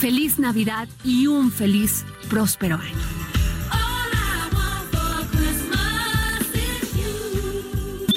[0.00, 3.29] Feliz Navidad y un feliz, próspero año.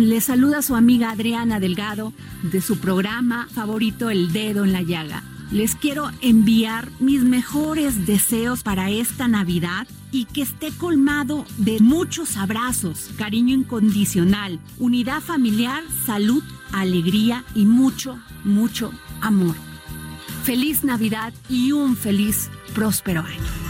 [0.00, 0.08] ¿Cómo están?
[0.08, 5.22] Les saluda su amiga Adriana Delgado de su programa favorito El Dedo en la Llaga.
[5.52, 12.36] Les quiero enviar mis mejores deseos para esta Navidad y que esté colmado de muchos
[12.36, 19.56] abrazos, cariño incondicional, unidad familiar, salud, alegría y mucho, mucho amor.
[20.44, 23.69] Feliz Navidad y un feliz, próspero año.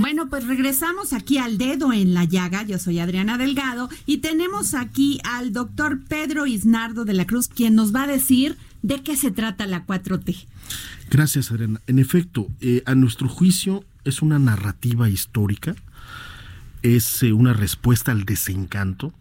[0.00, 2.62] Bueno, pues regresamos aquí al dedo en la llaga.
[2.62, 7.74] Yo soy Adriana Delgado y tenemos aquí al doctor Pedro Isnardo de la Cruz, quien
[7.74, 10.46] nos va a decir de qué se trata la 4T.
[11.10, 11.80] Gracias, Adriana.
[11.88, 15.74] En efecto, eh, a nuestro juicio es una narrativa histórica,
[16.82, 19.12] es eh, una respuesta al desencanto.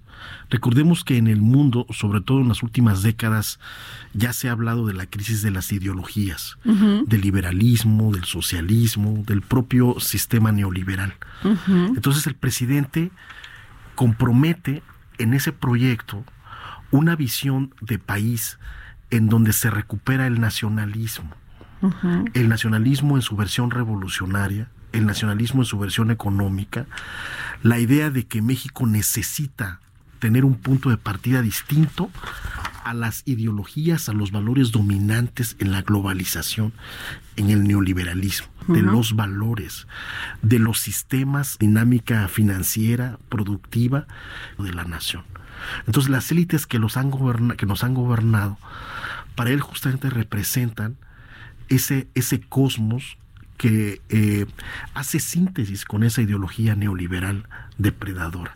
[0.49, 3.60] Recordemos que en el mundo, sobre todo en las últimas décadas,
[4.13, 9.41] ya se ha hablado de la crisis de las ideologías, del liberalismo, del socialismo, del
[9.41, 11.13] propio sistema neoliberal.
[11.67, 13.12] Entonces el presidente
[13.95, 14.84] compromete
[15.17, 16.23] en ese proyecto
[16.91, 18.60] una visión de país
[19.10, 21.30] en donde se recupera el nacionalismo.
[22.34, 26.86] El nacionalismo en su versión revolucionaria, el nacionalismo en su versión económica,
[27.62, 29.80] la idea de que México necesita
[30.19, 32.10] tener un punto de partida distinto
[32.84, 36.71] a las ideologías, a los valores dominantes en la globalización,
[37.36, 39.88] en el neoliberalismo, de los valores,
[40.41, 44.08] de los sistemas, dinámica financiera, productiva
[44.58, 45.23] de la nación.
[45.86, 47.12] Entonces las élites que, los han
[47.58, 48.58] que nos han gobernado,
[49.36, 50.95] para él justamente representan
[51.67, 53.17] ese, ese cosmos
[53.58, 54.45] que eh,
[54.93, 58.56] hace síntesis con esa ideología neoliberal depredadora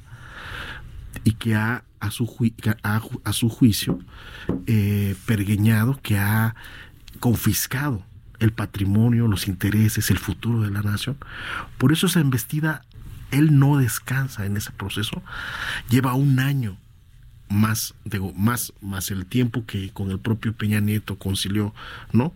[1.23, 2.25] y que ha a su,
[3.49, 3.99] juicio
[4.65, 6.55] eh, pergueñado, que ha
[7.19, 8.03] confiscado
[8.39, 11.17] el patrimonio, los intereses, el futuro de la nación.
[11.77, 12.83] Por eso esa embestida,
[13.29, 15.21] él no descansa en ese proceso.
[15.89, 16.75] Lleva un año
[17.49, 21.75] más, digo, más, más el tiempo que con el propio Peña Nieto concilió,
[22.11, 22.33] ¿no?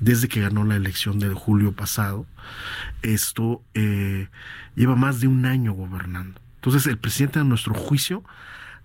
[0.00, 2.26] Desde que ganó la elección de julio pasado,
[3.00, 4.28] esto eh,
[4.74, 6.40] lleva más de un año gobernando.
[6.58, 8.24] Entonces, el presidente, a nuestro juicio,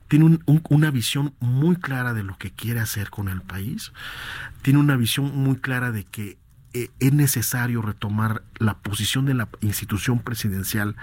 [0.07, 3.91] tiene un- un- una visión muy clara de lo que quiere hacer con el país,
[4.61, 6.37] tiene una visión muy clara de que
[6.75, 10.95] eh, es necesario retomar la posición de la institución presidencial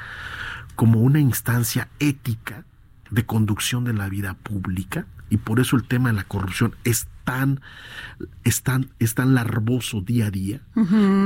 [0.75, 2.65] como una instancia ética
[3.11, 7.07] de conducción de la vida pública y por eso el tema de la corrupción es
[7.25, 7.61] tan,
[8.45, 10.61] es tan, es tan larvoso día a día.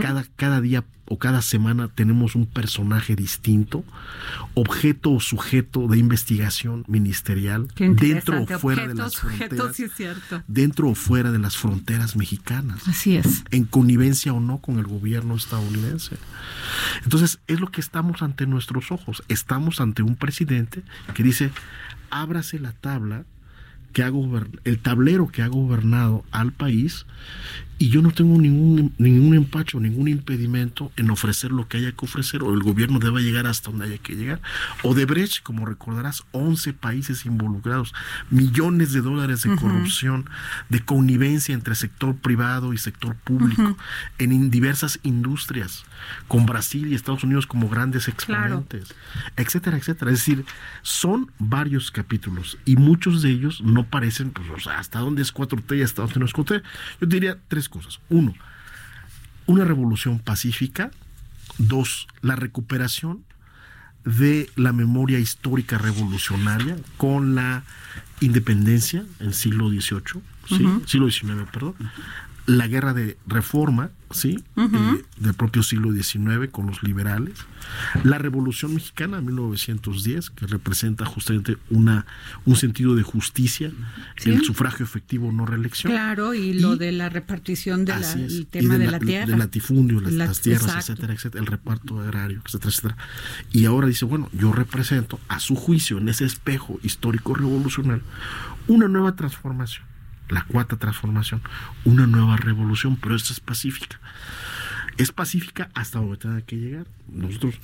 [0.03, 3.85] cada, cada día o cada semana tenemos un personaje distinto,
[4.55, 10.88] objeto o sujeto de investigación ministerial, dentro o fuera de las sujeto, fronteras, sí dentro
[10.88, 13.45] o fuera de las fronteras mexicanas Así es.
[13.51, 16.17] en connivencia o no con el gobierno estadounidense.
[17.03, 19.23] Entonces, es lo que estamos ante nuestros ojos.
[19.29, 20.83] Estamos ante un presidente
[21.14, 21.51] que dice,
[22.11, 23.25] ábrase la tabla
[23.94, 24.12] que ha
[24.64, 27.07] el tablero que ha gobernado al país
[27.78, 32.04] y yo no tengo ningún, ningún empacho, ningún impedimento en ofrecer lo que haya que
[32.04, 34.40] ofrecer o el gobierno deba llegar hasta donde haya que llegar.
[34.83, 37.92] Odebrecht, como recordarás, 11 países involucrados,
[38.30, 40.30] millones de dólares de corrupción,
[40.68, 43.76] de connivencia entre sector privado y sector público,
[44.18, 45.85] en diversas industrias,
[46.28, 48.94] con Brasil y Estados Unidos como grandes exponentes,
[49.37, 50.12] etcétera, etcétera.
[50.12, 50.44] Es decir,
[50.83, 55.33] son varios capítulos y muchos de ellos no parecen, pues, o sea, hasta dónde es
[55.35, 56.62] 4T y hasta dónde no es 4T.
[57.01, 58.01] Yo diría tres cosas.
[58.09, 58.35] Uno,
[59.47, 60.90] una revolución pacífica.
[61.59, 63.25] Dos, la recuperación
[64.05, 67.64] de la memoria histórica revolucionaria con la
[68.20, 70.66] independencia en siglo XVIII, ¿sí?
[70.87, 71.75] siglo XIX, perdón,
[72.46, 74.42] la guerra de reforma, ¿sí?
[74.57, 77.35] Eh, del propio siglo XIX con los liberales,
[78.04, 82.05] la Revolución Mexicana de 1910, que representa justamente una,
[82.45, 83.72] un sentido de justicia,
[84.24, 85.90] el sufragio efectivo, no reelección.
[85.92, 89.26] Claro, y lo de la repartición del y tema de, la- la tierra.
[89.26, 90.92] Del latifundio, las, La- las tierras, exacto.
[90.92, 92.97] etcétera, etcétera, el reparto agrario, etcétera, etcétera.
[93.53, 98.05] Y ahora dice, bueno, yo represento a su juicio en ese espejo histórico revolucionario
[98.66, 99.84] una nueva transformación,
[100.29, 101.43] la cuarta transformación,
[101.85, 104.01] una nueva revolución, pero esta es pacífica.
[104.97, 106.87] Es pacífica hasta donde tenga que llegar.
[107.12, 107.57] Nosotros,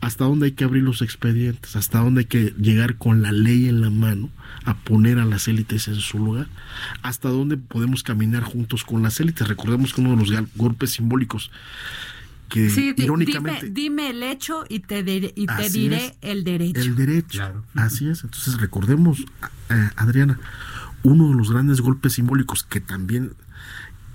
[0.00, 3.68] hasta donde hay que abrir los expedientes, hasta donde hay que llegar con la ley
[3.68, 4.30] en la mano
[4.64, 6.46] a poner a las élites en su lugar,
[7.02, 9.48] hasta donde podemos caminar juntos con las élites.
[9.48, 11.50] Recordemos que uno de los gal- golpes simbólicos
[12.48, 16.12] que Sí, irónicamente dime, dime el hecho y te, diré- y te diré es.
[16.22, 16.80] el derecho.
[16.80, 17.38] el derecho.
[17.38, 17.64] Claro.
[17.74, 18.22] Así es.
[18.22, 19.18] Entonces recordemos,
[19.70, 20.38] eh, Adriana,
[21.06, 23.34] uno de los grandes golpes simbólicos que también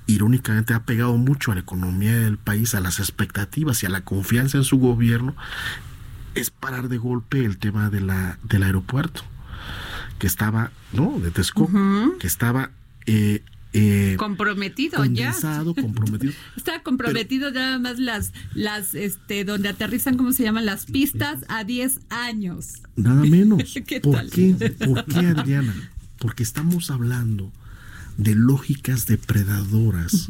[0.07, 4.01] irónicamente ha pegado mucho a la economía del país, a las expectativas y a la
[4.03, 5.33] confianza en su gobierno,
[6.35, 9.21] es parar de golpe el tema de la, del aeropuerto,
[10.19, 11.17] que estaba, ¿no?
[11.19, 11.71] De Texcoco,
[12.19, 12.71] que estaba
[13.05, 13.41] eh,
[13.73, 15.33] eh, comprometido ya.
[15.63, 16.33] comprometido.
[16.57, 20.65] Está comprometido nada más las, las, este, donde aterrizan, ¿cómo se llaman?
[20.65, 22.81] Las pistas a 10 años.
[22.97, 23.63] Nada menos.
[23.87, 24.29] ¿Qué ¿Por tal?
[24.29, 24.75] qué?
[24.85, 25.73] ¿Por qué, Adriana?
[26.21, 27.51] Porque estamos hablando
[28.17, 30.29] de lógicas depredadoras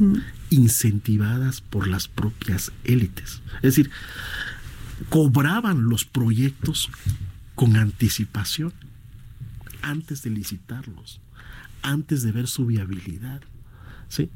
[0.50, 3.42] incentivadas por las propias élites.
[3.56, 3.90] Es decir,
[5.08, 6.88] cobraban los proyectos
[7.54, 8.72] con anticipación
[9.82, 11.20] antes de licitarlos,
[11.82, 13.42] antes de ver su viabilidad.
[14.08, 14.30] ¿Sí?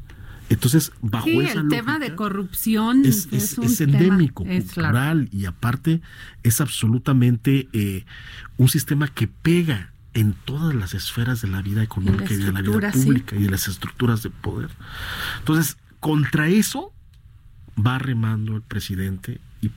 [0.48, 4.44] Entonces, bajo Sí, esa el tema de corrupción es, es, es- un es tema- endémico,
[4.46, 4.92] es claro.
[4.92, 6.00] cultural y aparte
[6.42, 8.04] es absolutamente eh,
[8.56, 12.62] un sistema que pega en todas las esferas de la vida económica y, de la
[12.62, 13.04] vida sí.
[13.04, 14.70] pública y de las estructuras de poder.
[15.38, 16.92] Entonces, contra eso
[17.78, 19.70] va remando el presidente y,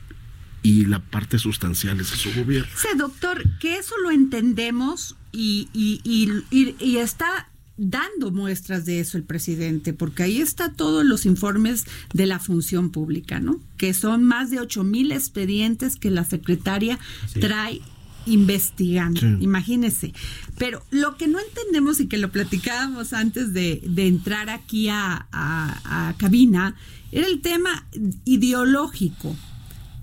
[0.63, 2.71] y la parte sustancial de su gobierno.
[2.75, 7.49] Sí, doctor, que eso lo entendemos y, y, y, y- y está
[7.81, 12.89] dando muestras de eso el presidente, porque ahí está todos los informes de la función
[12.91, 13.59] pública, ¿no?
[13.77, 16.99] Que son más de ocho mil expedientes que la secretaria
[17.39, 17.81] trae
[18.30, 19.38] investigando, Sí.
[19.41, 20.13] imagínese.
[20.57, 25.27] Pero lo que no entendemos y que lo platicábamos antes de, de entrar aquí a,
[25.32, 26.75] a- a cabina,
[27.11, 27.88] era el tema
[28.25, 29.36] ideológico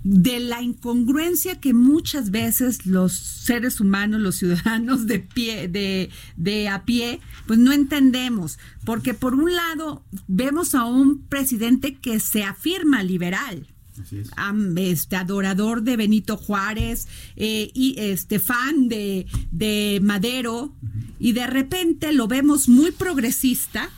[0.03, 6.69] de la incongruencia que muchas veces los seres humanos, los ciudadanos de pie, de, de
[6.69, 8.57] a pie, pues no entendemos.
[8.85, 13.67] Porque por un lado vemos a un presidente que se afirma liberal.
[14.01, 14.29] Así es.
[14.35, 20.73] am- este adorador de Benito Juárez eh, y este fan de, de Madero
[21.19, 23.89] y de repente lo vemos muy progresista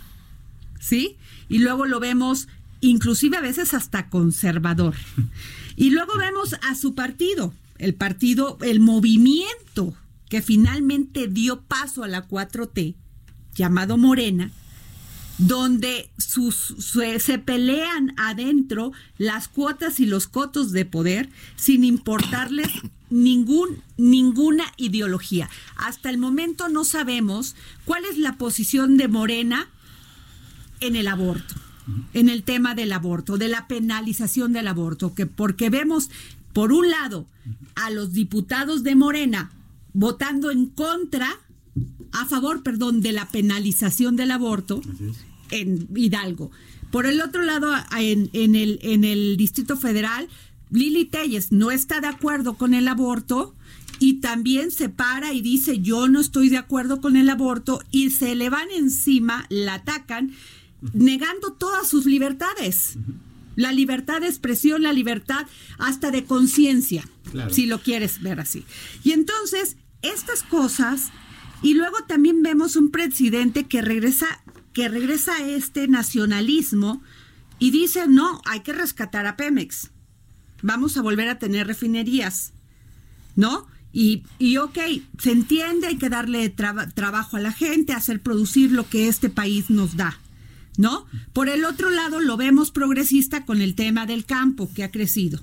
[0.79, 1.17] ¿sí?
[1.49, 2.47] Y luego lo vemos
[2.81, 4.95] inclusive a veces hasta conservador.
[5.75, 9.93] Y luego vemos a su partido, el partido, el movimiento
[10.27, 12.95] que finalmente dio paso a la 4T,
[13.55, 14.51] llamado Morena,
[15.39, 22.67] donde sus, su- se pelean adentro las cuotas y los cotos de poder sin importarles
[23.09, 25.49] ningún, ninguna ideología.
[25.77, 29.69] Hasta el momento no sabemos cuál es la posición de Morena
[30.81, 31.55] en el aborto,
[32.13, 36.09] en el tema del aborto, de la penalización del aborto, que porque vemos
[36.53, 37.25] por un lado
[37.75, 39.51] a los diputados de Morena
[39.93, 41.29] votando en contra,
[42.11, 44.81] a favor, perdón, de la penalización del aborto
[45.51, 46.51] en Hidalgo.
[46.91, 50.27] Por el otro lado, en, en el, en el Distrito Federal,
[50.71, 53.55] Lili Telles no está de acuerdo con el aborto
[53.99, 58.11] y también se para y dice yo no estoy de acuerdo con el aborto y
[58.11, 60.31] se le van encima, la atacan,
[60.93, 62.97] negando todas sus libertades.
[63.55, 65.45] La libertad de expresión, la libertad
[65.79, 67.53] hasta de conciencia, Claro.
[67.53, 68.63] si lo quieres ver así.
[69.03, 71.09] Y entonces, estas cosas,
[71.61, 74.27] y luego también vemos un presidente que regresa,
[74.79, 77.01] que regresa a este nacionalismo
[77.59, 79.89] y dice, no, hay que rescatar a Pemex.
[80.61, 82.53] Vamos a volver a tener refinerías.
[83.35, 83.67] ¿no?
[83.91, 84.77] Y, y ok,
[85.17, 89.29] se entiende, hay que darle traba- trabajo a la gente, hacer producir lo que este
[89.29, 90.17] país nos da,
[90.77, 91.05] ¿no?
[91.33, 95.41] Por el otro lado, lo vemos progresista con el tema del campo, que ha crecido.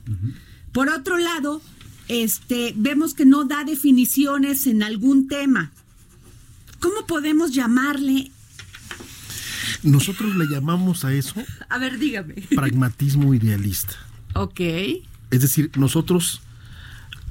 [0.72, 1.61] Por otro lado,
[2.09, 5.72] este, vemos que no da definiciones en algún tema.
[6.80, 8.30] ¿Cómo podemos llamarle?
[9.83, 11.35] Nosotros le llamamos a eso
[11.68, 12.35] A ver, dígame.
[12.55, 13.95] pragmatismo idealista.
[14.35, 14.61] Ok.
[15.31, 16.41] Es decir, nosotros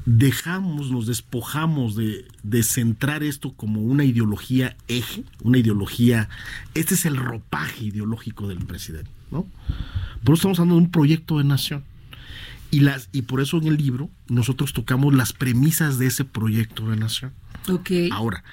[0.06, 6.30] dejamos, nos despojamos de, de centrar esto como una ideología eje, una ideología,
[6.76, 9.48] este es el ropaje ideológico del presidente, ¿no?
[10.24, 11.84] Por eso estamos hablando de un proyecto de nación.
[12.72, 16.89] Y, las, y por eso en el libro nosotros tocamos las premisas de ese proyecto
[16.89, 17.32] de nación.
[17.70, 17.91] Ok.
[18.12, 18.43] Ahora,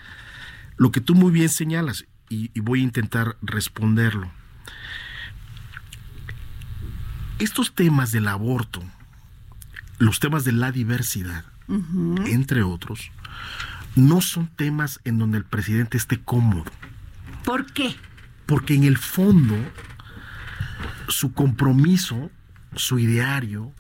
[0.77, 4.31] lo que tú muy bien señalas, y, y voy a intentar responderlo.
[7.39, 8.83] Estos temas del aborto,
[9.99, 11.45] los temas de la diversidad,
[12.27, 13.11] entre otros,
[13.97, 16.65] no son temas en donde el presidente esté cómodo.
[17.45, 17.97] ¿Por qué?
[18.47, 19.57] Porque en el fondo,
[21.09, 22.31] su compromiso,
[22.77, 23.73] su ideario,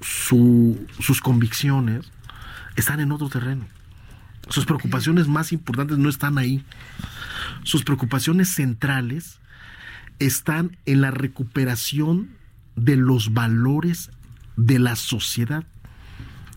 [0.00, 2.10] su- sus convicciones
[2.76, 3.66] están en otro terreno.
[4.48, 6.64] Sus preocupaciones más importantes no están ahí.
[7.62, 9.38] Sus preocupaciones centrales
[10.18, 12.30] están en la recuperación
[12.76, 14.10] de los valores
[14.56, 15.64] de la sociedad.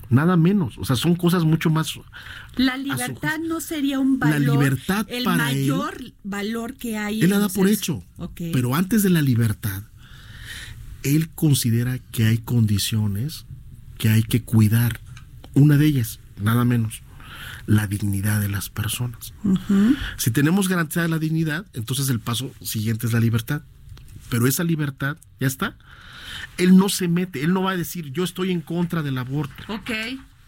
[0.09, 0.77] Nada menos.
[0.79, 1.99] O sea, son cosas mucho más
[2.55, 7.21] La libertad no sería un La valor, libertad el para él- mayor valor que hay.
[7.21, 8.03] Él la da por seres- hecho.
[8.35, 9.83] Pero antes de la libertad,
[11.03, 13.45] él considera que hay condiciones
[13.97, 14.99] que hay que cuidar.
[15.53, 17.01] Una de ellas, nada menos,
[17.69, 19.33] la dignidad de las personas.
[20.17, 23.61] Si tenemos garantizada la dignidad, entonces el paso siguiente es la libertad.
[24.29, 25.75] Pero esa libertad, ya está.
[26.57, 29.53] Él no se mete, él no va a decir yo estoy en contra del aborto.
[29.67, 29.91] Ok.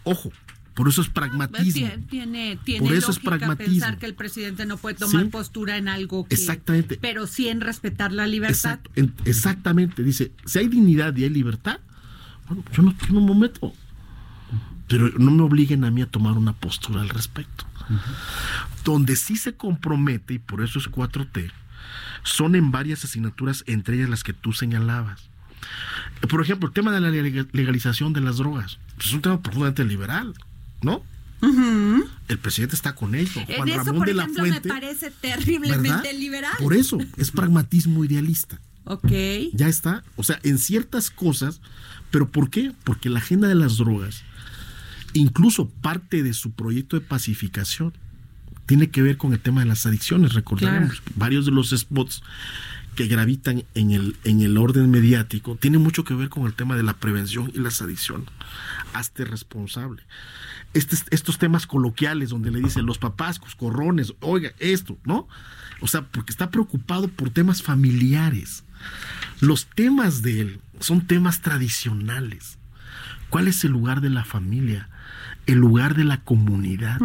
[0.04, 0.32] Ojo,
[0.74, 1.90] por eso es pragmatismo.
[2.10, 3.72] Tiene, tiene, Por eso es lógica pragmatismo.
[3.74, 5.30] pensar que el presidente no puede tomar Sí.
[5.30, 6.34] postura en algo que...
[6.36, 6.98] Exactamente.
[7.00, 8.80] Pero sí en respetar la libertad.
[8.96, 11.80] En- exactamente, dice, si hay dignidad y hay libertad,
[12.48, 13.74] bueno, yo no, yo no me meto.
[14.92, 17.66] Pero no me obliguen a mí a tomar una postura al respecto.
[18.86, 21.52] Donde sí se compromete, y por eso es 4T,
[22.24, 25.30] son en varias asignaturas, entre ellas las que tú señalabas.
[26.30, 28.78] Por ejemplo, el tema de la leg- legalización de las drogas.
[28.96, 30.34] pues es un tema profundamente liberal,
[30.82, 31.04] ¿no?
[32.28, 33.42] El presidente está con ello.
[33.48, 34.68] En Juan eso, Ramón por de la ejemplo, Fuente.
[34.68, 36.06] me parece terriblemente ¿verdad?
[36.16, 36.52] liberal.
[36.60, 38.60] Por eso, es pragmatismo idealista.
[38.84, 39.10] Ok.
[39.54, 40.04] Ya está.
[40.18, 41.60] O sea, en ciertas cosas.
[42.12, 42.74] ¿Pero por qué?
[42.84, 44.24] Porque la agenda de las drogas,
[45.14, 47.94] incluso parte de su proyecto de pacificación,
[48.66, 50.34] tiene que ver con el tema de las adicciones.
[50.34, 52.24] Recordaremos, varios de los spots
[52.96, 56.76] que gravitan en el, en el orden mediático tienen mucho que ver con el tema
[56.76, 58.28] de la prevención y las adicciones.
[58.94, 60.04] Hazte responsable.
[60.74, 65.28] Este- estos temas coloquiales donde le dicen los papás, coscorrones, oiga, esto, ¿no?
[65.82, 68.64] O sea, porque está preocupado por temas familiares.
[69.40, 72.58] Los temas de él son temas tradicionales.
[73.30, 74.90] ¿Cuál es el lugar de la familia?
[75.48, 77.00] El lugar de la comunidad,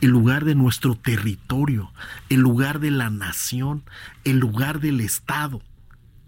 [0.00, 1.92] el lugar de nuestro territorio,
[2.28, 3.82] el lugar de la nación,
[4.24, 5.62] el lugar del Estado.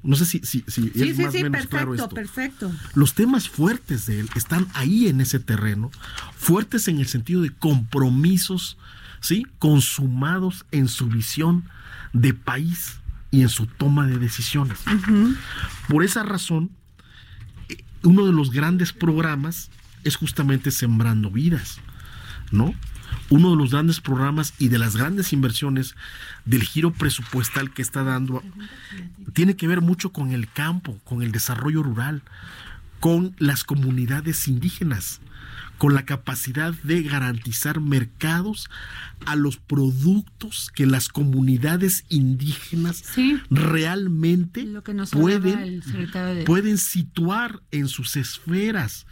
[0.03, 2.09] No sé si, si, si Sí, es sí, más o sí, menos perfecto, claro esto.
[2.09, 2.73] perfecto.
[2.95, 5.91] Los temas fuertes de él están ahí en ese terreno,
[6.37, 8.79] fuertes en el sentido de compromisos,
[9.21, 9.47] ¿sí?
[9.59, 11.65] Consumados en su visión
[12.13, 12.97] de país
[13.31, 14.79] y en su toma de decisiones.
[15.89, 16.71] Por esa razón,
[17.69, 19.71] eh, uno de los grandes programas
[20.05, 21.79] es justamente Sembrando Vidas,
[22.51, 22.75] ¿no?
[23.29, 25.95] Uno de los grandes programas y de las grandes inversiones
[26.45, 28.43] del giro presupuestal que está dando
[29.33, 32.23] tiene que ver mucho con el campo, con el desarrollo rural,
[32.99, 35.21] con las comunidades indígenas,
[35.79, 38.69] con la capacidad de garantizar mercados
[39.27, 43.41] a los productos que las comunidades indígenas Sí.
[43.51, 44.67] realmente
[45.13, 49.07] pueden, de- pueden situar en sus esferas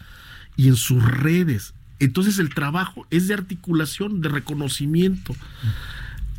[0.58, 1.72] y en sus redes.
[2.00, 5.34] Entonces el trabajo es de articulación, de reconocimiento.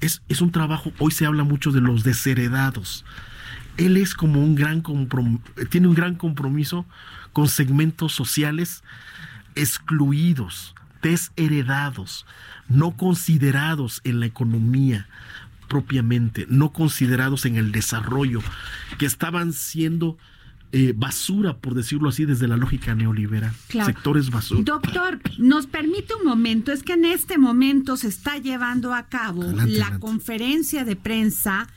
[0.02, 3.06] Es, es un trabajo, hoy se habla mucho de los desheredados.
[3.78, 4.84] Él es como un gran
[5.70, 6.86] tiene un gran compromiso
[7.32, 8.84] con segmentos sociales
[9.56, 12.26] excluidos, desheredados,
[12.68, 15.08] no considerados en la economía
[15.70, 18.42] propiamente, no considerados en el desarrollo,
[18.98, 20.18] que estaban siendo
[20.72, 23.54] eh, basura, por decirlo así, desde la lógica neoliberal.
[23.68, 23.88] Claro.
[23.88, 24.62] Sectores basura.
[24.64, 29.42] Doctor, nos permite un momento, es que en este momento se está llevando a cabo
[29.44, 30.00] Adelante, la adelante.
[30.00, 31.68] conferencia de prensa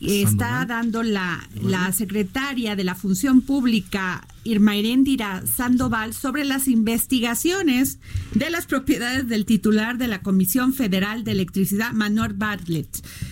[0.00, 7.98] está dando la, la secretaria de la Función Pública, Irma Heréndira Sandoval, sobre las investigaciones
[8.34, 12.88] de las propiedades del titular de la Comisión Federal de Electricidad, Manor Bartlett.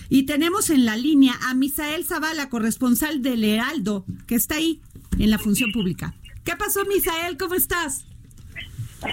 [0.09, 4.81] Y tenemos en la línea a Misael Zavala, corresponsal del Heraldo, que está ahí
[5.19, 6.13] en la Función Pública.
[6.43, 7.37] ¿Qué pasó, Misael?
[7.37, 8.05] ¿Cómo estás?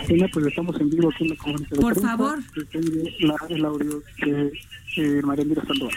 [0.09, 1.81] Bueno, pues estamos en vivo aquí en la comunidad.
[1.81, 2.39] Por favor.
[2.53, 4.53] Pretende la, el audio de
[4.97, 5.97] eh, María Sandoval.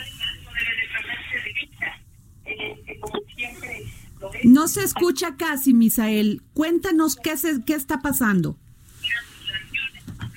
[4.44, 6.42] No se escucha casi, Misael.
[6.54, 8.58] Cuéntanos qué, se, qué está pasando.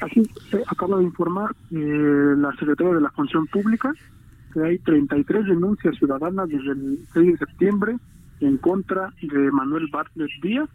[0.00, 0.20] Así
[0.52, 3.92] eh, acaba de informar eh, la secretaria de la Función Pública
[4.55, 7.96] que hay 33 denuncias ciudadanas desde el 6 de septiembre
[8.40, 10.68] en contra de Manuel Bartlett Díaz,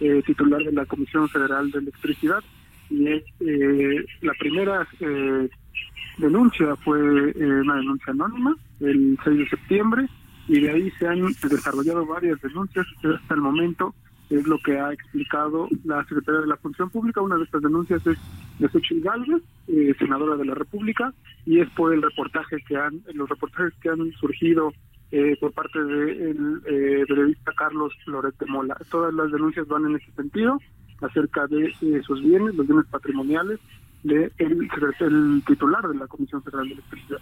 [0.00, 2.42] eh, titular de la Comisión Federal de Electricidad.
[2.88, 5.48] Y eh, la primera eh,
[6.18, 10.06] denuncia fue eh, una denuncia anónima el 6 de septiembre
[10.48, 13.94] y de ahí se han desarrollado varias denuncias hasta el momento
[14.30, 17.20] es lo que ha explicado la secretaria de la Función Pública.
[17.20, 18.18] Una de estas denuncias es
[18.58, 21.12] de Xochitl Gálvez, eh, senadora de la República,
[21.44, 24.72] y es por el reportaje que han, los reportajes que han surgido
[25.12, 28.76] eh, por parte del eh, periodista Carlos Loret de Mola.
[28.90, 30.60] Todas las denuncias van en ese sentido,
[31.00, 33.60] acerca de eh, sus bienes, los bienes patrimoniales
[34.02, 37.18] de el titular de la Comisión Federal de Electricidad.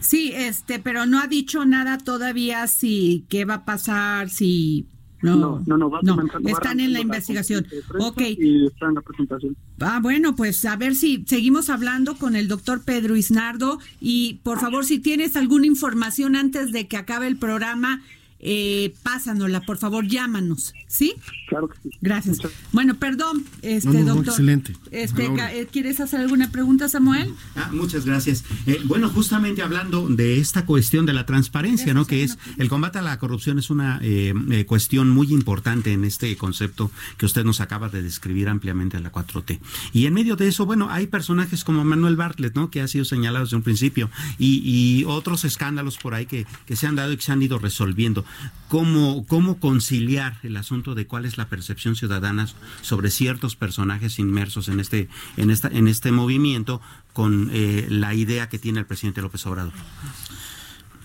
[0.00, 4.86] Sí, este, pero no ha dicho nada todavía si qué va a pasar, si
[5.24, 6.00] no, No, no, no, va
[6.44, 7.66] están en la investigación.
[7.98, 8.20] Ok.
[8.20, 9.56] Y está en la presentación.
[9.80, 14.60] Ah, bueno, pues a ver si seguimos hablando con el doctor Pedro Isnardo y por
[14.60, 18.02] favor, si tienes alguna información antes de que acabe el programa,
[18.40, 21.14] eh, pásanosla, por favor, llámanos, ¿sí?
[21.48, 21.90] Claro que sí.
[22.00, 22.38] Gracias.
[22.72, 24.32] Bueno, perdón, este No, no, no, doctor.
[24.32, 24.76] excelente.
[24.90, 27.32] Este, eh, ¿Quieres hacer alguna pregunta, Samuel?
[27.56, 28.44] Ah, muchas gracias.
[28.66, 32.06] Eh, bueno, justamente hablando de esta cuestión de la transparencia, ¿no?
[32.06, 36.04] Que es el combate a la corrupción es una eh, eh, cuestión muy importante en
[36.04, 39.60] este concepto que usted nos acaba de describir ampliamente a la 4T.
[39.92, 42.70] Y en medio de eso, bueno, hay personajes como Manuel Bartlett, ¿no?
[42.70, 46.76] Que ha sido señalado desde un principio y, y otros escándalos por ahí que, que
[46.76, 48.23] se han dado y que se han ido resolviendo.
[48.68, 52.48] ¿Cómo, ¿Cómo conciliar el asunto de cuál es la percepción ciudadana
[52.82, 56.80] sobre ciertos personajes inmersos en este, en esta, en este movimiento
[57.12, 59.72] con eh, la idea que tiene el presidente López Obrador?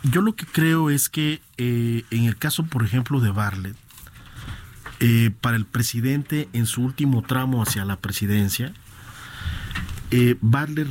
[0.04, 3.76] Yo lo que creo es que eh, en el caso, por ejemplo, de Bartlett,
[5.02, 8.74] eh, para el presidente en su último tramo hacia la presidencia,
[10.12, 10.36] eh,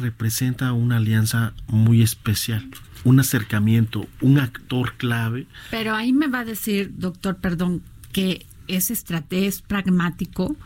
[0.00, 2.68] representa una alianza muy especial,
[3.08, 5.46] un acercamiento, un actor clave.
[5.70, 7.82] Pero ahí me va a decir, doctor, perdón,
[8.12, 10.56] que es estratégico, es pragmático.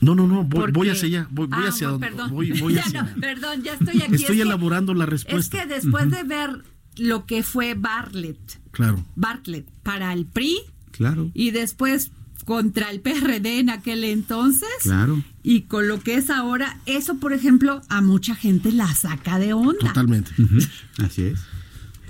[0.00, 2.30] No, no, no, voy, hacia allá, voy, voy Ah, hacia bueno, donde perdón.
[2.30, 4.14] voy, voy Ya hacia- no, perdón, ya estoy aquí.
[4.14, 5.60] Estoy Es que- elaborando la Es respuesta.
[5.60, 6.62] que después de ver
[6.96, 9.04] lo que fue Bartlett, Claro.
[9.16, 10.58] Bartlett para el PRI
[10.92, 12.12] Claro, y después
[12.46, 15.22] contra el PRD en aquel entonces claro.
[15.42, 19.52] y con lo que es ahora, eso por ejemplo a mucha gente la saca de
[19.52, 19.78] onda.
[19.88, 20.30] Totalmente,
[20.98, 21.40] Así es.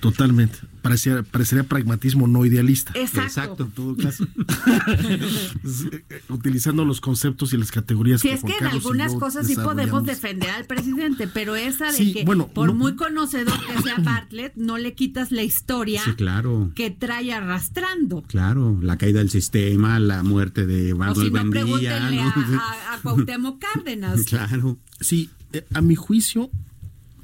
[0.01, 0.59] Totalmente.
[0.83, 2.93] Parecería, parecería pragmatismo no idealista.
[2.95, 3.65] Exacto.
[3.65, 4.27] En todo caso.
[6.29, 9.47] Utilizando los conceptos y las categorías Si que es Juan que en Carlos algunas cosas
[9.47, 13.55] sí podemos defender al presidente, pero esa de Sí, que bueno, por no- muy conocedor
[13.67, 16.73] que sea Bartlett, no le quitas la historia Sí, claro.
[16.75, 18.23] que trae arrastrando.
[18.23, 22.61] Claro, la caída del sistema, la muerte de O Manuel si no, ¿no?
[22.61, 24.23] a, a, a Cuauhtémoc Cárdenas.
[24.25, 24.79] Claro.
[25.01, 26.51] Sí, eh, a mi juicio,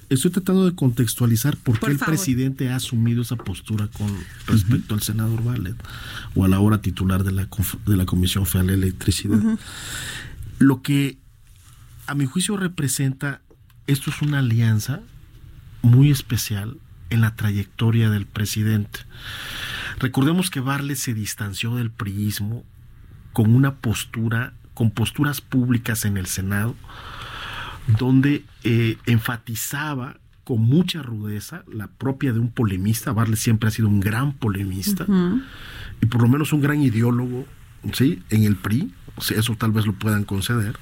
[0.08, 4.08] estoy tratando de contextualizar por qué el presidente ha asumido esa postura con
[4.46, 5.76] respecto al senador Bartlett
[6.34, 7.48] o a la hora titular de la,
[7.86, 9.40] de la Comisión Federal de Electricidad.
[10.58, 11.18] Lo que
[12.06, 13.40] a mi juicio representa,
[13.86, 15.00] esto es una alianza
[15.82, 16.78] muy especial
[17.10, 19.00] en la trayectoria del presidente.
[19.98, 22.64] Recordemos que Bartlett se distanció del priismo
[23.32, 26.74] con una postura, con posturas públicas en el Senado,
[27.86, 33.12] donde eh, enfatizaba con mucha rudeza la propia de un polemista.
[33.12, 35.06] Bartlett siempre ha sido un gran polemista
[36.00, 37.46] y por lo menos un gran ideólogo,
[37.92, 38.22] ¿sí?
[38.30, 40.76] En el PRI, o sea, eso tal vez lo puedan conceder.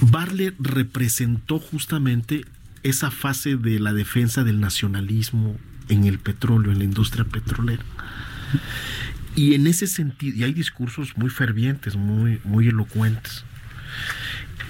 [0.00, 2.44] Bartlett representó justamente
[2.82, 5.56] esa fase de la defensa del nacionalismo
[5.88, 7.82] en el petróleo, en la industria petrolera.
[9.34, 13.44] Y en ese sentido, y hay discursos muy fervientes, muy, muy elocuentes.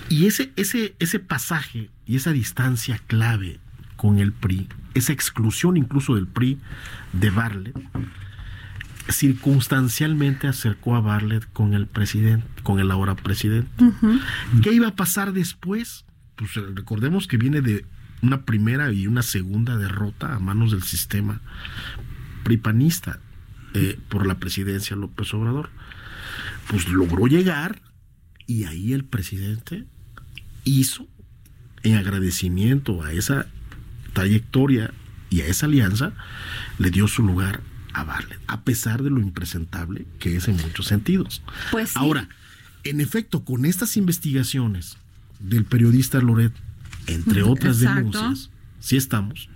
[0.09, 3.59] Y ese, ese, ese pasaje y esa distancia clave
[3.97, 6.59] con el PRI, esa exclusión incluso del PRI
[7.13, 7.77] de Bartlett,
[9.09, 13.71] circunstancialmente acercó a Bartlett con el presidente, con el ahora presidente.
[14.63, 16.05] ¿Qué iba a pasar después?
[16.37, 17.85] Pues eh, recordemos que viene de
[18.23, 21.41] una primera y una segunda derrota a manos del sistema
[22.45, 23.21] pripanista
[23.75, 25.71] eh, por la presidencia de López Obrador.
[26.69, 27.81] Pues logró llegar
[28.47, 29.87] y ahí el presidente
[30.67, 31.09] hizo
[31.83, 33.47] en agradecimiento a esa
[34.13, 34.93] trayectoria
[35.31, 36.13] y a esa alianza,
[36.79, 37.61] le dio su lugar
[37.95, 41.43] a Bartlett, a pesar de lo impresentable que es en muchos sentidos.
[41.71, 41.95] Pues sí.
[41.99, 42.29] Ahora,
[42.85, 44.99] en efecto, con estas investigaciones
[45.41, 46.53] del periodista Loret,
[47.07, 48.19] entre otras exacto.
[48.19, 48.51] denuncias,
[48.81, 49.49] sí estamos,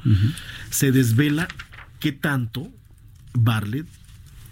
[0.71, 1.49] se desvela
[1.99, 2.73] qué tanto
[3.35, 3.87] Bartlett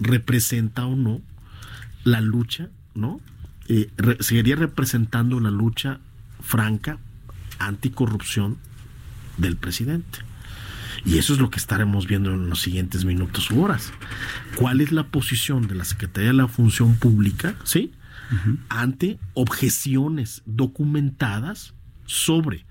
[0.00, 1.20] representa o no
[2.04, 3.20] la lucha, ¿no?
[3.68, 6.00] Eh, re- seguiría representando la lucha
[6.40, 6.98] franca,
[7.58, 8.58] anticorrupción
[9.36, 10.18] del presidente.
[11.04, 13.92] Y eso es lo que estaremos viendo en los siguientes minutos u horas.
[14.56, 17.92] ¿Cuál es la posición de la Secretaría de la Función Pública, sí,
[18.68, 21.72] ante objeciones documentadas
[22.04, 22.66] sobre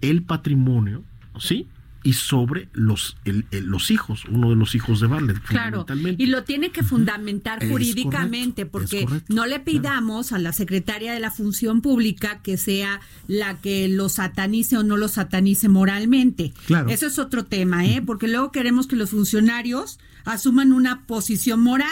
[0.00, 1.02] el patrimonio,
[1.38, 1.66] sí,
[2.04, 6.22] y sobre los el- el- los hijos, uno de los hijos de Bartlett, Claro, fundamentalmente.
[6.22, 11.12] y lo tiene que fundamentar jurídicamente, correcto, porque correcto, no le pidamos a la secretaria
[11.12, 16.52] de la Función Pública que sea la que lo satanice o no lo satanice moralmente.
[16.66, 16.88] Claro.
[16.90, 18.02] Eso es otro tema, ¿eh?
[18.04, 21.88] Porque luego queremos que los funcionarios asuman una posición moral.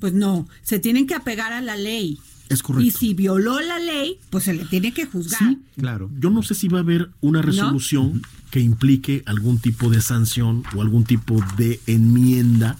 [0.00, 2.18] Pues no, se tienen que apegar a la ley.
[2.48, 2.86] Es correcto.
[2.86, 5.38] Y si violó la ley, pues se le tiene que juzgar.
[5.38, 6.10] Sí, Claro.
[6.18, 10.62] Yo no sé si va a haber una resolución que implique algún tipo de sanción
[10.74, 12.76] o algún tipo de enmienda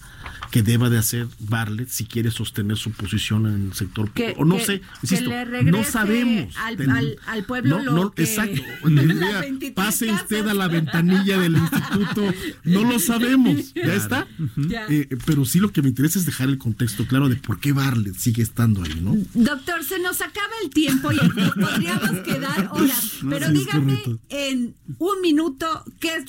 [0.50, 4.34] que deba de hacer Bartlett si quiere sostener su posición en el sector Que-.
[4.38, 5.30] O no que- sé, insisto,
[5.64, 6.56] no sabemos.
[6.56, 8.62] al- Ten- al- al pueblo no, lo no, que- exacto.
[8.84, 12.24] las Le diría, 23 Pase usted a la ventanilla del instituto.
[12.64, 13.74] No lo sabemos.
[13.74, 14.26] ¿Ya está?
[14.56, 14.86] Ya.
[14.88, 17.72] Eh, pero sí lo que me interesa es dejar el contexto claro de por qué
[17.72, 19.16] Bartlett sigue estando ahí, ¿no?
[19.34, 23.12] Doctor, se nos acaba el tiempo y nos podríamos quedar horas.
[23.28, 26.24] Pero sí, dígame en un minuto, ¿qué es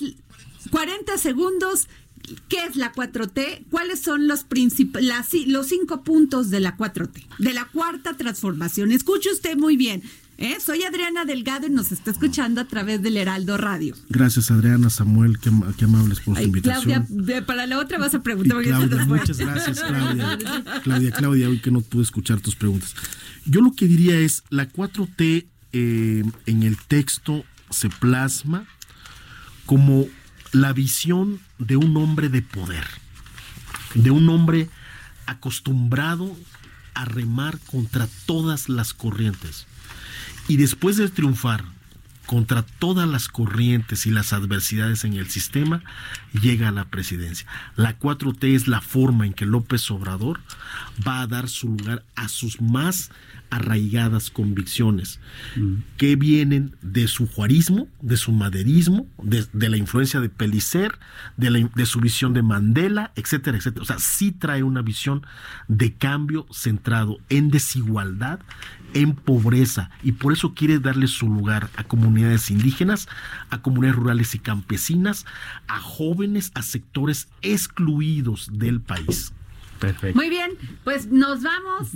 [0.71, 1.87] 40 segundos?
[2.47, 3.65] ¿Qué es la 4T?
[3.69, 7.25] ¿Cuáles son los princip- las- los cinco puntos de la 4T?
[7.39, 8.91] De la cuarta transformación.
[8.91, 10.01] Escuche usted muy bien.
[10.41, 10.55] ¿eh?
[10.65, 13.93] Soy Adriana Delgado y nos está escuchando a través del Heraldo Radio.
[14.07, 17.05] Gracias, Adriana, Samuel, qué, ama- qué amables por su Ay, invitación.
[17.07, 18.61] Claudia, para la otra vas a preguntar.
[18.63, 20.37] Claudia, muchas gracias, Claudia.
[20.83, 22.95] Claudia, Claudia, hoy que no pude escuchar tus preguntas.
[23.45, 28.65] Yo lo que diría es, la 4T eh, en el texto se plasma
[29.65, 30.07] como
[30.51, 32.85] la visión de un hombre de poder,
[33.93, 34.69] de un hombre
[35.25, 36.35] acostumbrado
[36.93, 39.67] a remar contra todas las corrientes.
[40.47, 41.63] Y después de triunfar
[42.29, 45.81] contra todas las corrientes y las adversidades en el sistema,
[46.39, 47.47] llega a la presidencia.
[47.75, 50.39] La 4T es la forma en que López Obrador
[51.07, 53.09] va a dar su lugar a sus más
[53.49, 55.19] arraigadas convicciones,
[55.97, 60.99] que vienen de su juarismo, de su maderismo, de, de la influencia de Pellicer,
[61.35, 63.81] de, la- de su visión de Mandela, etcétera, etcétera.
[63.81, 65.25] O sea, sí trae una visión
[65.67, 68.39] de cambio centrado en desigualdad,
[68.93, 73.07] en pobreza, y por eso quiere darle su lugar a comunidades indígenas,
[73.49, 75.25] a comunidades rurales y campesinas,
[75.67, 79.31] a jóvenes, a sectores excluidos del país.
[79.79, 80.17] Perfecto.
[80.17, 80.51] Muy bien,
[80.83, 81.89] pues nos vamos.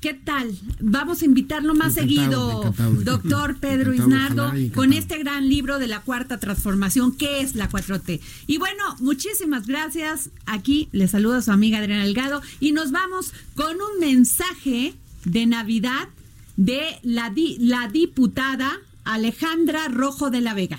[0.00, 0.56] ¿Qué tal?
[0.78, 2.92] Vamos a invitarlo más Encantado, seguido, encantado.
[3.02, 8.20] doctor Pedro Isnardo, con este gran libro de la cuarta transformación, ¿qué es la 4T?
[8.46, 10.30] Y bueno, muchísimas gracias.
[10.44, 16.08] Aquí les saluda su amiga Adriana Delgado y nos vamos con un mensaje de Navidad
[16.56, 18.70] de la, di- la diputada
[19.04, 20.78] Alejandra Rojo de la Vega.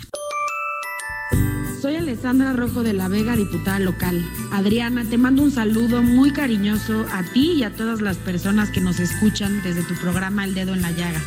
[1.82, 4.26] Soy Alessandra Rojo de la Vega, diputada local.
[4.52, 8.82] Adriana, te mando un saludo muy cariñoso a ti y a todas las personas que
[8.82, 11.22] nos escuchan desde tu programa El Dedo en la Llaga.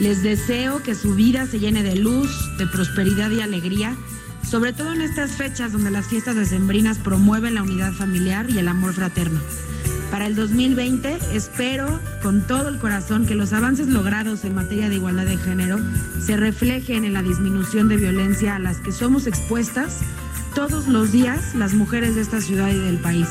[0.00, 3.96] Les deseo que su vida se llene de luz, de prosperidad y alegría,
[4.48, 8.68] sobre todo en estas fechas donde las fiestas decembrinas promueven la unidad familiar y el
[8.68, 9.40] amor fraterno.
[10.10, 14.96] Para el 2020 espero con todo el corazón que los avances logrados en materia de
[14.96, 15.78] igualdad de género
[16.20, 20.00] se reflejen en la disminución de violencia a las que somos expuestas
[20.54, 23.28] todos los días las mujeres de esta ciudad y del país.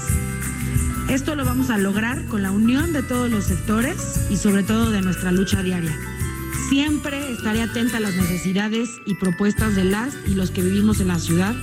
[1.09, 4.91] Esto lo vamos a lograr con la unión de todos los sectores y sobre todo
[4.91, 5.97] de nuestra lucha diaria.
[6.69, 11.07] Siempre estaré atenta a las necesidades y propuestas de las y los que vivimos en
[11.07, 11.55] la ciudad,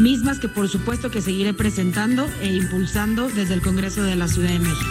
[0.00, 4.48] mismas que por supuesto que seguiré presentando e impulsando desde el Congreso de la Ciudad
[4.50, 4.90] de México.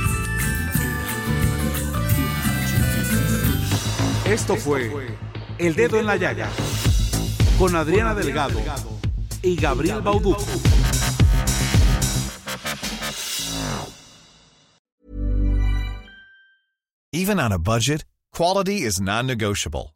[4.26, 5.18] Esto fue
[5.58, 6.50] El Dedo en la Llaga
[7.58, 8.60] con Adriana Delgado
[9.42, 10.46] y Gabriel Bauduco.
[17.12, 19.96] Even on a budget, quality is non-negotiable.